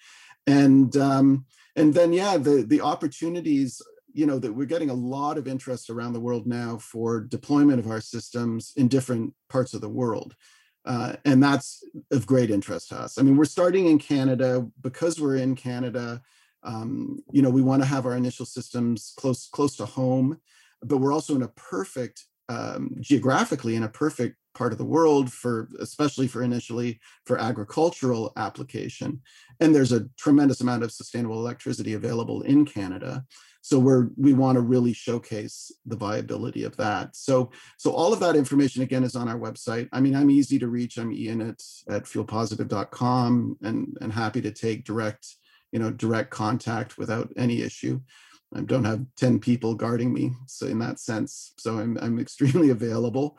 And 0.48 0.96
um, 0.98 1.46
and 1.76 1.94
then 1.94 2.14
yeah, 2.14 2.38
the 2.38 2.64
the 2.68 2.82
opportunities 2.82 3.82
you 4.16 4.26
know 4.26 4.40
that 4.40 4.54
we're 4.54 4.66
getting 4.66 4.90
a 4.90 4.94
lot 4.94 5.38
of 5.38 5.48
interest 5.48 5.90
around 5.90 6.14
the 6.14 6.20
world 6.20 6.48
now 6.48 6.78
for 6.78 7.20
deployment 7.20 7.80
of 7.80 7.92
our 7.92 8.02
systems 8.02 8.72
in 8.78 8.88
different 8.88 9.34
parts 9.50 9.74
of 9.74 9.82
the 9.82 9.90
world 9.90 10.36
uh, 10.86 11.16
and 11.26 11.44
that's 11.44 11.84
of 12.12 12.28
great 12.28 12.52
interest 12.52 12.90
to 12.90 12.96
us. 12.96 13.18
I 13.18 13.24
mean 13.24 13.36
we're 13.38 13.46
starting 13.46 13.88
in 13.88 14.00
canada. 14.00 14.66
Because 14.82 15.20
we're 15.20 15.36
in 15.36 15.56
canada 15.56 16.22
um, 16.64 17.20
you 17.32 17.42
know 17.42 17.50
we 17.50 17.62
want 17.62 17.82
to 17.82 17.88
have 17.88 18.06
our 18.06 18.16
initial 18.16 18.46
systems 18.46 19.14
close 19.18 19.48
close 19.52 19.76
to 19.78 19.86
home 19.86 20.40
but 20.82 20.98
we're 20.98 21.14
also 21.14 21.36
in 21.36 21.44
a 21.44 21.50
perfect 21.50 22.26
um, 22.48 22.96
geographically 23.00 23.76
in 23.76 23.84
a 23.84 23.90
perfect 23.90 24.38
part 24.54 24.72
of 24.72 24.78
the 24.78 24.86
world 24.86 25.32
for 25.32 25.68
especially 25.80 26.28
for 26.28 26.42
initially 26.42 27.00
for 27.26 27.38
agricultural 27.38 28.32
application. 28.38 29.22
And 29.60 29.76
there's 29.76 29.92
a 29.92 30.08
tremendous 30.18 30.62
amount 30.62 30.84
of 30.84 30.92
sustainable 30.92 31.40
electricity 31.40 31.94
available 31.94 32.42
in 32.44 32.66
canada 32.66 33.26
so 33.66 33.80
we're 33.80 34.10
we 34.16 34.32
want 34.34 34.58
to 34.58 34.62
really 34.62 34.94
showcase 34.94 35.72
the 35.88 35.96
viability 35.96 36.64
of 36.64 36.78
that 36.78 37.16
so 37.16 37.50
so 37.78 37.92
all 37.92 38.14
of 38.14 38.20
that 38.20 38.36
information 38.36 38.84
again 38.84 39.04
is 39.04 39.16
on 39.16 39.28
our 39.28 39.40
website 39.40 39.90
i 39.92 40.00
mean 40.00 40.16
i'm 40.16 40.30
easy 40.30 40.60
to 40.60 40.68
reach 40.68 40.98
i'm 40.98 41.12
ian 41.12 41.42
at, 41.42 41.64
at 41.90 42.04
fuelpositive.com 42.04 43.58
and 43.64 43.98
and 44.02 44.14
happy 44.14 44.40
to 44.40 44.52
take 44.52 44.86
direct 44.86 45.36
you 45.72 45.80
know 45.80 45.90
direct 45.90 46.30
contact 46.30 47.00
without 47.00 47.28
any 47.38 47.62
issue 47.62 48.00
I 48.56 48.62
don't 48.62 48.86
have 48.86 49.04
10 49.18 49.40
people 49.40 49.76
guarding 49.76 50.14
me. 50.14 50.32
So 50.46 50.68
in 50.68 50.80
that 50.80 51.00
sense, 51.00 51.52
so 51.58 51.80
I'm, 51.80 51.98
I'm 52.02 52.20
extremely 52.20 52.70
available. 52.78 53.38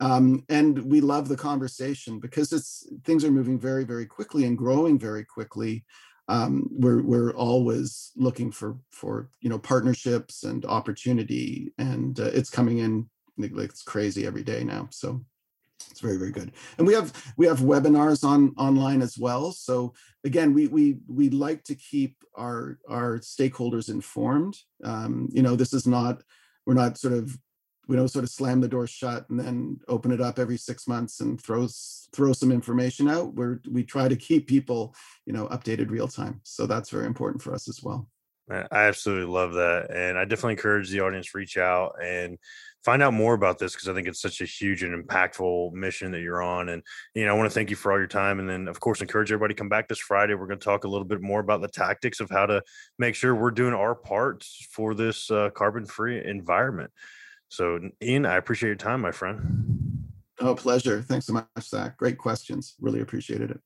Um, 0.00 0.44
and 0.48 0.78
we 0.78 1.00
love 1.00 1.28
the 1.28 1.36
conversation 1.36 2.20
because 2.20 2.52
it's 2.52 2.86
things 3.04 3.24
are 3.24 3.30
moving 3.30 3.58
very, 3.58 3.84
very 3.84 4.04
quickly 4.04 4.44
and 4.44 4.58
growing 4.58 4.98
very 4.98 5.24
quickly. 5.24 5.84
Um, 6.28 6.68
we're 6.70 7.02
we're 7.02 7.32
always 7.32 8.12
looking 8.16 8.52
for 8.52 8.76
for 8.90 9.30
you 9.40 9.48
know 9.48 9.58
partnerships 9.58 10.44
and 10.44 10.64
opportunity, 10.66 11.72
and 11.78 12.18
uh, 12.20 12.24
it's 12.24 12.50
coming 12.50 12.78
in 12.78 13.08
like 13.38 13.52
it's 13.56 13.82
crazy 13.82 14.26
every 14.26 14.42
day 14.42 14.64
now. 14.64 14.88
So 14.90 15.24
it's 15.90 16.00
very 16.00 16.16
very 16.16 16.30
good 16.30 16.52
and 16.76 16.86
we 16.86 16.92
have 16.92 17.12
we 17.36 17.46
have 17.46 17.60
webinars 17.60 18.24
on 18.24 18.52
online 18.58 19.00
as 19.00 19.16
well 19.16 19.52
so 19.52 19.92
again 20.24 20.52
we 20.52 20.66
we 20.66 20.98
we 21.06 21.30
like 21.30 21.62
to 21.64 21.74
keep 21.74 22.16
our 22.36 22.78
our 22.88 23.18
stakeholders 23.18 23.88
informed 23.88 24.56
um, 24.84 25.28
you 25.32 25.42
know 25.42 25.56
this 25.56 25.72
is 25.72 25.86
not 25.86 26.22
we're 26.66 26.74
not 26.74 26.98
sort 26.98 27.14
of 27.14 27.38
we 27.88 27.96
don't 27.96 28.08
sort 28.08 28.24
of 28.24 28.30
slam 28.30 28.60
the 28.60 28.68
door 28.68 28.86
shut 28.86 29.28
and 29.30 29.40
then 29.40 29.80
open 29.88 30.12
it 30.12 30.20
up 30.20 30.38
every 30.38 30.56
six 30.56 30.86
months 30.86 31.20
and 31.20 31.42
throw 31.42 31.66
throw 32.12 32.32
some 32.32 32.52
information 32.52 33.08
out 33.08 33.34
where 33.34 33.60
we 33.70 33.82
try 33.82 34.06
to 34.06 34.16
keep 34.16 34.46
people 34.46 34.94
you 35.26 35.32
know 35.32 35.46
updated 35.48 35.90
real 35.90 36.08
time 36.08 36.40
so 36.44 36.66
that's 36.66 36.90
very 36.90 37.06
important 37.06 37.42
for 37.42 37.52
us 37.52 37.68
as 37.68 37.82
well 37.82 38.08
I 38.50 38.66
absolutely 38.70 39.32
love 39.32 39.54
that. 39.54 39.90
And 39.90 40.18
I 40.18 40.24
definitely 40.24 40.52
encourage 40.52 40.90
the 40.90 41.00
audience 41.00 41.34
reach 41.34 41.58
out 41.58 41.96
and 42.02 42.38
find 42.84 43.02
out 43.02 43.12
more 43.12 43.34
about 43.34 43.58
this 43.58 43.74
because 43.74 43.88
I 43.88 43.94
think 43.94 44.08
it's 44.08 44.22
such 44.22 44.40
a 44.40 44.46
huge 44.46 44.82
and 44.82 45.06
impactful 45.06 45.72
mission 45.72 46.12
that 46.12 46.20
you're 46.20 46.42
on. 46.42 46.70
And, 46.70 46.82
you 47.14 47.26
know, 47.26 47.34
I 47.34 47.36
want 47.36 47.50
to 47.50 47.54
thank 47.54 47.70
you 47.70 47.76
for 47.76 47.92
all 47.92 47.98
your 47.98 48.06
time. 48.06 48.40
And 48.40 48.48
then, 48.48 48.68
of 48.68 48.80
course, 48.80 49.02
encourage 49.02 49.30
everybody 49.30 49.54
to 49.54 49.58
come 49.58 49.68
back 49.68 49.88
this 49.88 49.98
Friday. 49.98 50.34
We're 50.34 50.46
going 50.46 50.60
to 50.60 50.64
talk 50.64 50.84
a 50.84 50.88
little 50.88 51.06
bit 51.06 51.20
more 51.20 51.40
about 51.40 51.60
the 51.60 51.68
tactics 51.68 52.20
of 52.20 52.30
how 52.30 52.46
to 52.46 52.62
make 52.98 53.14
sure 53.14 53.34
we're 53.34 53.50
doing 53.50 53.74
our 53.74 53.94
part 53.94 54.44
for 54.72 54.94
this 54.94 55.30
uh, 55.30 55.50
carbon 55.50 55.84
free 55.84 56.24
environment. 56.24 56.90
So, 57.48 57.80
Ian, 58.02 58.26
I 58.26 58.36
appreciate 58.36 58.68
your 58.68 58.76
time, 58.76 59.00
my 59.00 59.12
friend. 59.12 60.04
Oh, 60.40 60.54
pleasure. 60.54 61.02
Thanks 61.02 61.26
so 61.26 61.32
much, 61.32 61.46
Zach. 61.60 61.96
Great 61.96 62.18
questions. 62.18 62.74
Really 62.80 63.00
appreciated 63.00 63.50
it. 63.50 63.60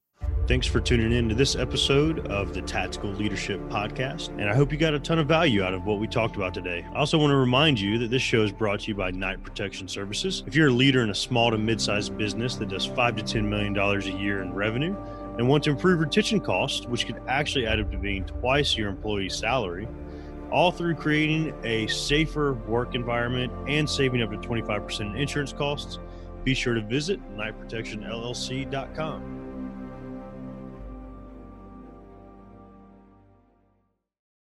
Thanks 0.48 0.66
for 0.66 0.80
tuning 0.80 1.12
in 1.12 1.28
to 1.28 1.34
this 1.34 1.54
episode 1.54 2.26
of 2.26 2.52
the 2.52 2.62
Tactical 2.62 3.10
Leadership 3.10 3.60
Podcast. 3.68 4.28
And 4.40 4.50
I 4.50 4.54
hope 4.54 4.72
you 4.72 4.78
got 4.78 4.92
a 4.92 4.98
ton 4.98 5.18
of 5.18 5.28
value 5.28 5.62
out 5.62 5.72
of 5.72 5.86
what 5.86 6.00
we 6.00 6.08
talked 6.08 6.34
about 6.34 6.52
today. 6.52 6.84
I 6.92 6.98
also 6.98 7.16
want 7.16 7.30
to 7.30 7.36
remind 7.36 7.78
you 7.78 7.96
that 7.98 8.10
this 8.10 8.22
show 8.22 8.42
is 8.42 8.50
brought 8.50 8.80
to 8.80 8.88
you 8.88 8.94
by 8.96 9.12
Knight 9.12 9.42
Protection 9.44 9.86
Services. 9.86 10.42
If 10.46 10.56
you're 10.56 10.68
a 10.68 10.72
leader 10.72 11.02
in 11.02 11.10
a 11.10 11.14
small 11.14 11.52
to 11.52 11.58
mid 11.58 11.80
sized 11.80 12.16
business 12.18 12.56
that 12.56 12.70
does 12.70 12.86
five 12.86 13.16
to 13.16 13.22
$10 13.22 13.44
million 13.44 13.76
a 13.78 14.20
year 14.20 14.42
in 14.42 14.52
revenue 14.52 14.96
and 15.38 15.48
want 15.48 15.62
to 15.64 15.70
improve 15.70 16.00
retention 16.00 16.40
costs, 16.40 16.86
which 16.86 17.06
could 17.06 17.20
actually 17.28 17.66
add 17.66 17.80
up 17.80 17.90
to 17.92 17.96
being 17.96 18.24
twice 18.24 18.76
your 18.76 18.88
employee's 18.88 19.36
salary, 19.36 19.86
all 20.52 20.70
through 20.70 20.94
creating 20.94 21.52
a 21.64 21.88
safer 21.88 22.52
work 22.52 22.94
environment 22.94 23.52
and 23.68 23.88
saving 23.88 24.22
up 24.22 24.30
to 24.30 24.36
25% 24.36 25.00
in 25.00 25.16
insurance 25.16 25.52
costs, 25.52 25.98
be 26.44 26.54
sure 26.54 26.74
to 26.74 26.82
visit 26.82 27.18
knightprotectionllc.com. 27.36 29.41